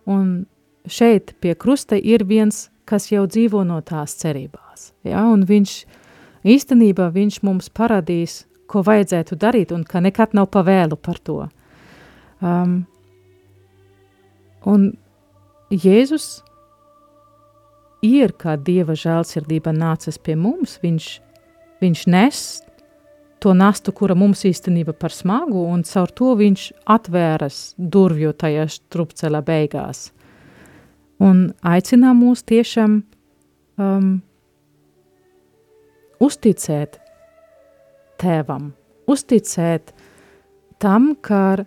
Un 0.08 0.46
šeit 0.88 1.36
pie 1.44 1.54
krusta 1.60 2.00
ir 2.00 2.24
viens, 2.28 2.70
kas 2.90 3.10
jau 3.12 3.26
dzīvo 3.28 3.64
no 3.68 3.80
tās 3.86 4.16
cerībās. 4.22 4.92
Ja? 5.08 5.26
Un 5.32 5.46
viņš 5.50 5.76
īstenībā 6.44 7.10
viņš 7.14 7.42
mums 7.48 7.70
parādīs, 7.74 8.44
ko 8.68 8.84
vajadzētu 8.86 9.38
darīt 9.40 9.74
un 9.76 9.84
ka 9.88 10.02
nekad 10.04 10.34
nav 10.34 10.50
pavēlu 10.54 10.98
par 10.98 11.20
to. 11.24 11.44
Um, 12.44 12.84
un 14.66 14.92
Jēzus 15.74 16.44
ir 18.04 18.34
kā 18.38 18.58
Dieva 18.60 18.96
žēlsirdība 19.00 19.72
nācis 19.74 20.20
pie 20.20 20.36
mums, 20.38 20.78
viņš 20.84 21.08
viņš 21.84 22.04
nes 22.08 22.44
to 23.44 23.52
nastu, 23.58 23.92
kura 23.92 24.16
mums 24.16 24.46
īstenība 24.48 24.94
par 24.96 25.12
smagu, 25.12 25.66
un 25.68 25.84
caur 25.88 26.12
to 26.16 26.32
viņš 26.40 26.68
atvēras 26.88 27.58
durvju 27.78 28.32
tajā 28.40 28.70
strupceļa 28.72 29.42
beigās. 29.44 30.06
Un 31.24 31.44
aicinā 31.64 32.12
mūs 32.18 32.44
tiešām 32.50 32.98
um, 33.80 34.08
uzticēt 36.24 37.00
tēvam, 38.20 38.72
uzticēt 39.08 39.94
tam, 40.84 41.14
ka 41.16 41.64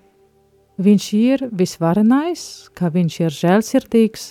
viņš 0.83 1.07
ir 1.17 1.47
visvarenais, 1.57 2.43
ka 2.77 2.91
viņš 2.93 3.19
ir 3.25 3.39
žēlsirdīgs, 3.39 4.29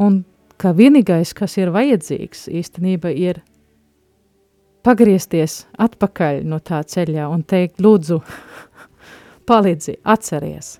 un 0.00 0.22
ka 0.58 0.72
vienīgais, 0.76 1.34
kas 1.36 1.58
ir 1.60 1.72
vajadzīgs, 1.74 2.48
īstenība 2.48 3.12
ir 3.12 3.42
pagriezties 4.86 5.64
atpakaļ 5.78 6.42
no 6.48 6.60
tā 6.64 6.80
ceļā 6.86 7.28
un 7.28 7.44
teikt, 7.44 7.82
lūdzu, 7.84 8.22
palīdzi, 9.48 9.98
atceries. 10.16 10.76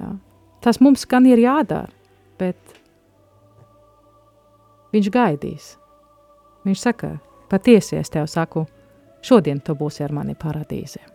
Jā. 0.00 0.14
Tas 0.62 0.78
mums 0.80 1.04
gan 1.10 1.26
ir 1.26 1.42
jādara, 1.42 1.90
bet 2.38 2.56
viņš 4.94 5.10
gaidīs. 5.12 5.72
Viņš 6.62 6.84
saka, 6.86 7.16
patiesi 7.50 7.98
es 7.98 8.12
tev 8.14 8.28
saku, 8.30 8.66
šodien 9.26 9.60
tu 9.60 9.74
būsi 9.74 10.04
ar 10.06 10.14
mani 10.14 10.38
paradīzē. 10.38 11.11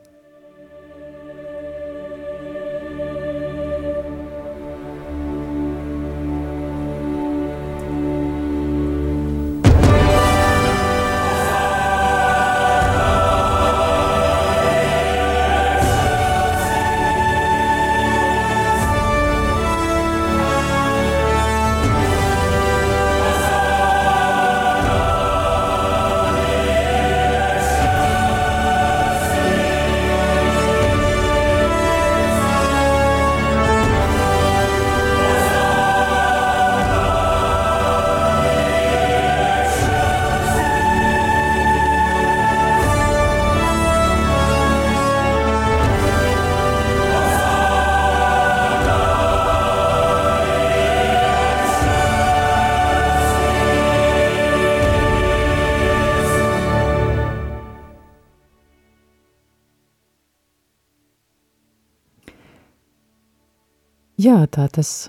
Jā, 64.27 64.41
tā 64.51 64.65
tas 64.73 65.07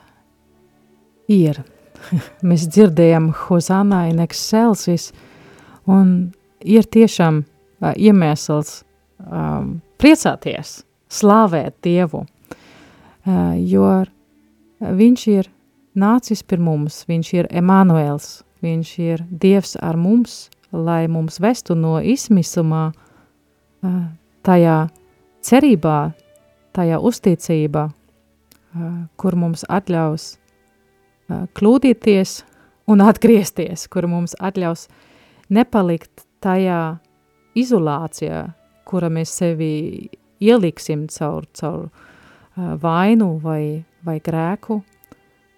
ir. 1.33 1.63
Mēs 2.49 2.69
dzirdējam 2.71 3.33
Hozanā 3.35 4.05
in 4.13 4.21
excelsis, 4.23 5.09
un 5.91 6.31
ir 6.63 6.87
tiešām 6.87 7.41
uh, 7.43 7.95
iemesls 7.97 8.85
um, 9.25 9.81
priecāties, 9.99 10.83
slāvēt 11.11 11.81
Dievu, 11.83 12.23
uh, 12.29 13.57
jo 13.59 13.91
viņš 14.79 15.27
ir 15.35 15.51
nācis 15.99 16.45
pie 16.47 16.61
mums, 16.63 17.03
viņš 17.11 17.35
ir 17.41 17.51
Emanuels, 17.51 18.45
viņš 18.63 18.95
ir 19.03 19.27
Dievs 19.31 19.75
ar 19.83 19.99
mums, 19.99 20.47
lai 20.71 21.09
mums 21.11 21.41
vestu 21.43 21.75
no 21.75 21.97
izmisumā 21.99 22.93
tajā 24.45 24.79
cerībā, 25.47 25.99
tajā 26.77 26.99
uzticībā, 26.99 27.89
kur 29.17 29.37
mums 29.39 29.65
atļaus 29.69 30.37
kļūdīties 31.29 32.35
un 32.89 33.05
atgriezties, 33.05 33.87
kur 33.93 34.09
mums 34.09 34.37
atļaus 34.41 34.87
nepalikt 35.53 36.25
tajā 36.45 36.99
izolācijā, 37.59 38.45
kura 38.89 39.11
mēs 39.13 39.33
sevi 39.41 40.09
ieliksim 40.41 41.07
caur, 41.13 41.47
caur 41.53 41.89
vainu 42.83 43.35
vai, 43.43 43.85
vai 44.05 44.19
grēku, 44.25 44.81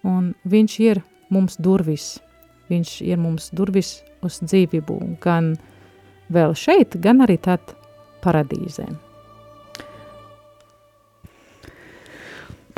un 0.07 0.33
viņš 0.43 0.79
ir 0.83 1.03
mums 1.31 1.57
durvis, 1.61 2.15
viņš 2.71 2.95
ir 3.07 3.21
mums 3.21 3.51
durvis 3.55 3.99
uz 4.25 4.41
dzīvību, 4.43 4.99
gan 5.23 5.53
vēl 6.31 6.55
šeit, 6.57 6.99
gan 7.01 7.23
arī 7.25 7.39
tad 7.41 7.75
paradīzēm. 8.23 9.10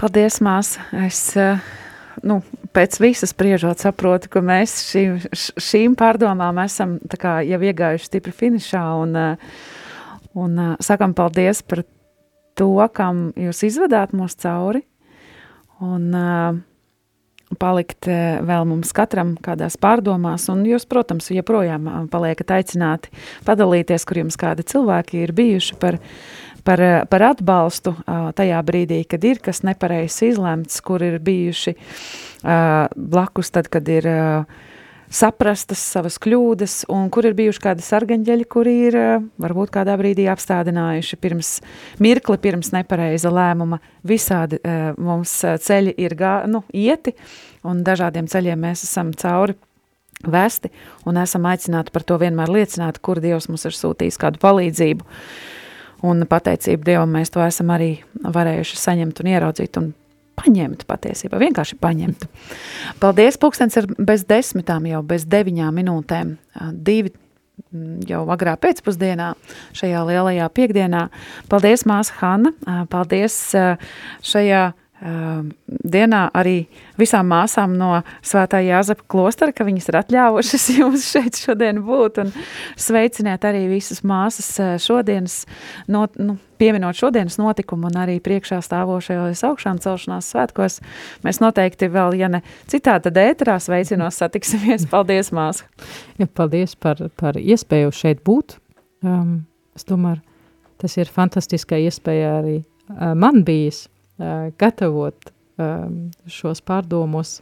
Paldies, 0.03 0.41
mās. 0.43 0.73
Es, 0.99 1.31
eh, 1.39 1.61
nu, 2.27 2.41
pēc 2.75 2.97
visas 2.99 3.31
spriežot 3.31 3.79
saprotu, 3.79 4.27
ka 4.33 4.41
mēs 4.43 4.73
šīm, 4.89 5.13
šīm 5.55 5.93
pārdomām 5.95 6.59
esam 6.59 6.97
kā, 7.07 7.37
jau 7.47 7.59
iegājuši 7.63 8.09
stipri 8.09 8.33
finišā 8.35 8.81
un, 8.99 9.15
eh, 9.15 9.37
un 10.35 10.59
eh, 10.59 10.73
sakam 10.83 11.13
paldies 11.15 11.63
par 11.63 11.85
to, 12.59 12.67
kam 12.91 13.29
jūs 13.39 13.63
izvadāt 13.63 14.11
mūs 14.11 14.35
cauri 14.43 14.83
un 15.79 16.11
palikt 17.59 18.07
vēl 18.07 18.65
mums 18.69 18.93
katram 18.95 19.35
kādās 19.43 19.77
pārdomās, 19.81 20.49
un 20.53 20.63
jūs, 20.67 20.87
protams, 20.89 21.31
joprojām 21.33 22.07
paliekat 22.11 22.55
aicināti 22.59 23.13
padalīties, 23.47 24.05
kur 24.07 24.23
jums 24.23 24.39
kādi 24.39 24.65
cilvēki 24.73 25.23
ir 25.25 25.35
bijuši 25.37 25.79
par 25.81 25.99
par, 26.63 26.81
eh, 26.81 27.05
par 27.09 27.21
atbalstu 27.21 27.95
tajā 28.07 28.59
brīdī, 28.63 29.03
kad 29.07 29.23
ir 29.23 29.39
kas 29.43 29.63
nepareizs 29.67 30.21
izlemts, 30.31 30.81
kur 30.81 31.03
ir 31.03 31.19
bijuši 31.19 31.75
blakus, 32.95 33.51
tad, 33.51 33.69
kad 33.69 33.87
ir 33.87 34.07
saprastas 35.13 35.81
savas 35.93 36.17
kļūdas, 36.21 36.83
un 36.91 37.09
kur 37.13 37.27
ir 37.29 37.35
bijuši 37.37 37.61
kādi 37.63 37.85
sargaņģeļi, 37.85 38.47
kuri 38.49 38.73
ir 38.87 38.97
varbūt 39.41 39.73
kādā 39.75 39.95
brīdī 39.99 40.25
apstādinājuši 40.33 41.19
pirms 41.21 41.51
mirkli, 42.03 42.39
pirms 42.41 42.73
nepareiza 42.73 43.31
lēmuma. 43.33 43.79
Visādi 44.07 44.59
mums 44.97 45.35
ceļi 45.67 45.93
ir 46.01 46.17
gā, 46.19 46.33
nu, 46.49 46.63
ieti, 46.73 47.13
un 47.67 47.85
dažādiem 47.85 48.29
ceļiem 48.31 48.65
mēs 48.67 48.87
esam 48.87 49.13
cauri 49.17 49.57
vesti, 50.23 50.71
un 51.05 51.19
esam 51.21 51.45
aicināti 51.49 51.93
par 51.93 52.05
to 52.07 52.17
vienmēr 52.21 52.51
liecināt, 52.51 53.01
kur 53.03 53.21
Dievs 53.23 53.49
mums 53.51 53.65
ir 53.67 53.75
sūtījis 53.77 54.19
kādu 54.21 54.41
palīdzību. 54.43 55.07
Un 56.03 56.25
pateicību 56.27 56.83
Dievam 56.87 57.13
mēs 57.15 57.31
to 57.31 57.43
esam 57.43 57.71
arī 57.71 57.95
varējuši 58.23 58.79
saņemt 58.79 59.21
un 59.23 59.29
ieraudzīt 59.35 59.79
un 59.79 59.93
paņemt 60.39 60.85
patiesībā, 60.89 61.39
vienkārši 61.41 61.77
paņemt. 61.81 62.27
Paldies, 63.01 63.39
pulkstens 63.41 63.77
ir 63.79 63.89
bez 63.97 64.25
desmitām, 64.29 64.87
jau 64.89 65.03
bez 65.05 65.27
deviņām 65.29 65.81
minūtēm, 65.81 66.37
divi 66.73 67.13
jau 68.09 68.23
agrā 68.33 68.55
pēcpusdienā, 68.57 69.33
šajā 69.77 70.05
lielajā 70.09 70.47
piekdienā. 70.57 71.07
Paldies, 71.49 71.85
māsa 71.89 72.17
Hanna, 72.19 72.53
paldies 72.89 73.35
šajā 74.25 74.63
dienā 75.03 76.21
arī 76.37 76.63
visām 76.99 77.27
māsām 77.27 77.73
no 77.75 77.89
Svētā 78.23 78.61
Jāzepa 78.63 79.03
klostera, 79.11 79.51
ka 79.51 79.65
viņas 79.67 79.89
ir 79.91 79.97
atļāvušas 79.99 80.67
jums 80.79 81.07
šeit 81.11 81.39
šodien 81.39 81.81
būt 81.83 82.21
un 82.23 82.31
sveiciniet 82.79 83.43
arī 83.47 83.65
visas 83.71 84.03
māsas 84.07 84.47
eh, 84.63 84.73
šodienas, 84.79 85.41
not, 85.91 86.15
nu, 86.21 86.37
pieminot 86.61 86.95
šodienas 86.95 87.35
notikumu 87.41 87.89
un 87.91 87.99
arī 88.05 88.19
priekšā 88.23 88.61
stāvošajos 88.63 89.43
augšām 89.49 89.81
celšanās 89.83 90.31
svētkos. 90.31 90.79
Mēs 91.27 91.41
noteikti 91.43 91.91
vēl, 91.91 92.15
ja 92.21 92.31
ne 92.31 92.43
citā, 92.71 92.99
tad 93.03 93.19
ēterā 93.19 93.59
sveicinos 93.59 94.21
satiksimies. 94.23 94.87
Paldies, 94.93 95.33
māsa! 95.35 95.67
Ja, 96.21 96.29
paldies 96.29 96.77
par, 96.79 97.01
par 97.19 97.39
iespēju 97.41 97.91
šeit 97.91 98.23
būt. 98.23 98.59
Um, 99.03 99.41
es 99.75 99.83
domāju, 99.89 100.21
tas 100.79 100.95
ir 100.95 101.11
fantastiska 101.11 101.75
iespēja 101.81 102.37
arī 102.39 102.61
uh, 102.61 103.11
man 103.19 103.43
bijis 103.43 103.89
gatavot 104.19 105.31
šos 106.29 106.61
pārdomus. 106.65 107.41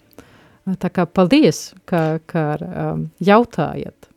Tā 0.82 0.92
kā 0.94 1.08
paldies, 1.10 1.72
ka, 1.90 2.20
ka 2.30 2.46
jautājat. 3.24 4.10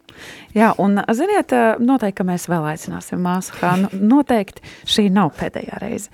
Jā, 0.54 0.72
un 0.78 1.00
ziniet, 1.16 1.54
noteikti, 1.82 2.18
ka 2.20 2.26
mēs 2.28 2.44
vēl 2.50 2.68
aicināsim 2.74 3.22
māsu 3.24 3.56
Hānu. 3.58 3.90
Noteikti 3.98 4.62
šī 4.86 5.08
nav 5.14 5.32
pēdējā 5.38 5.80
reize. 5.82 6.12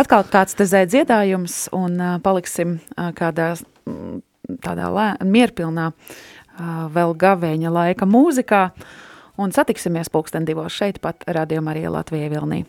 Atkal 0.00 0.26
kāds 0.26 0.56
te 0.58 0.66
zēd 0.66 0.90
dziedājums 0.90 1.68
un 1.76 1.96
paliksim 2.24 2.80
kādā 3.16 3.54
tādā 4.64 4.90
lē, 4.92 5.08
mierpilnā 5.24 5.90
vēl 6.94 7.16
gavēņa 7.18 7.72
laika 7.72 8.08
mūzikā 8.08 8.64
un 9.40 9.54
satiksimies 9.54 10.10
pulksten 10.12 10.46
divos 10.46 10.74
šeit 10.76 11.00
pat 11.02 11.24
radījumā 11.26 11.74
arī 11.74 11.88
Latvijai 11.90 12.30
Vilnī. 12.32 12.64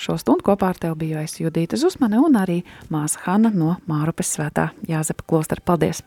Šo 0.00 0.16
stundu 0.20 0.44
kopā 0.46 0.70
ar 0.72 0.80
tevi 0.80 0.96
biju 1.04 1.20
es 1.20 1.36
Judīta 1.40 1.76
Zusmane 1.80 2.20
un 2.22 2.38
arī 2.40 2.62
māsa 2.92 3.20
Hanna 3.26 3.52
no 3.52 3.76
Mārupes 3.90 4.32
svētā 4.36 4.70
Jāzepa 4.88 5.26
klostera. 5.28 5.64
Paldies! 5.64 6.04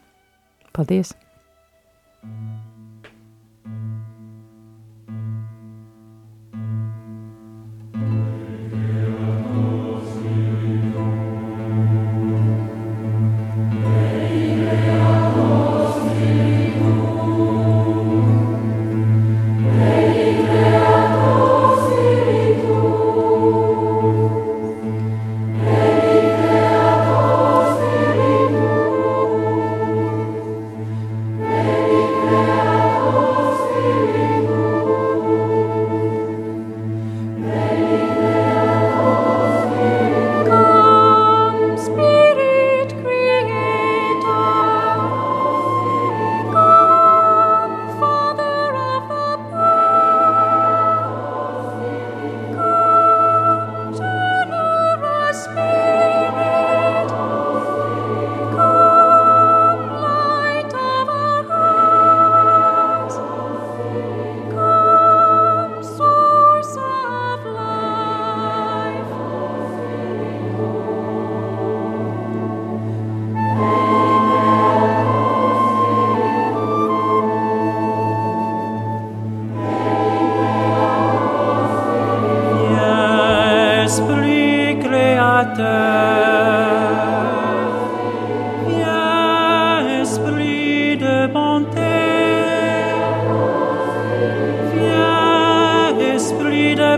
Paldies! 0.74 1.14
Amen. 2.24 2.53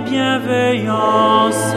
Bienveillance. 0.06 1.76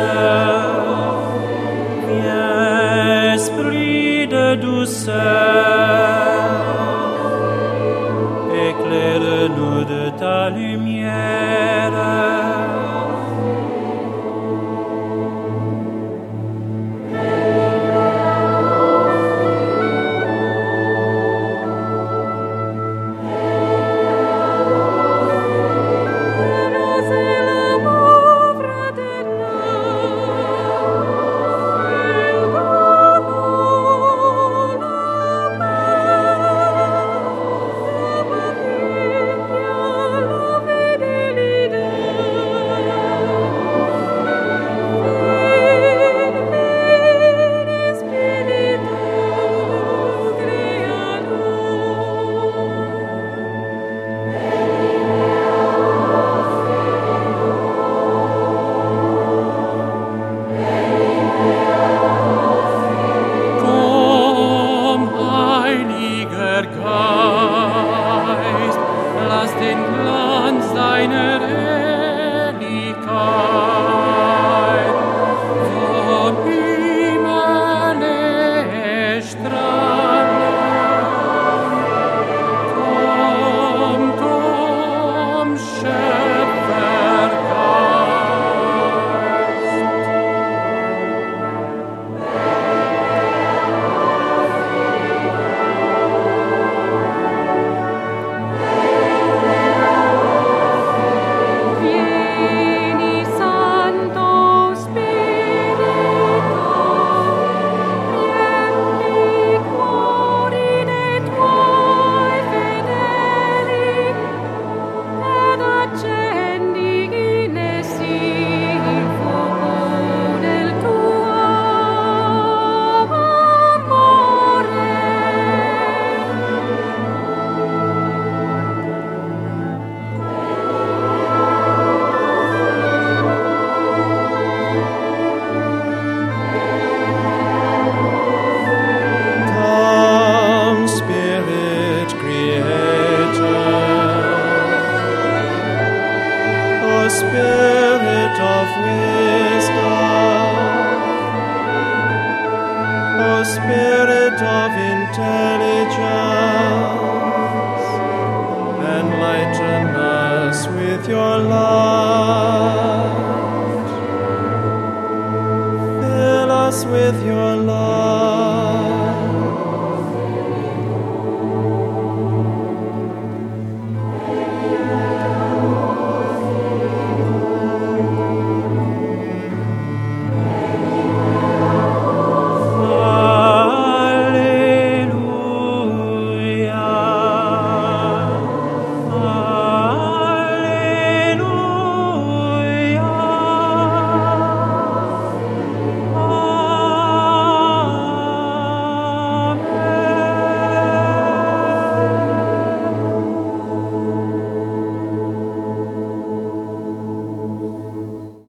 Viens, 2.09 3.35
esprit 3.35 4.27
de 4.29 4.57
douceur, 4.57 5.15
éclaire-nous 8.69 9.85
de 9.85 10.11
ta 10.19 10.51
lumière. 10.51 11.28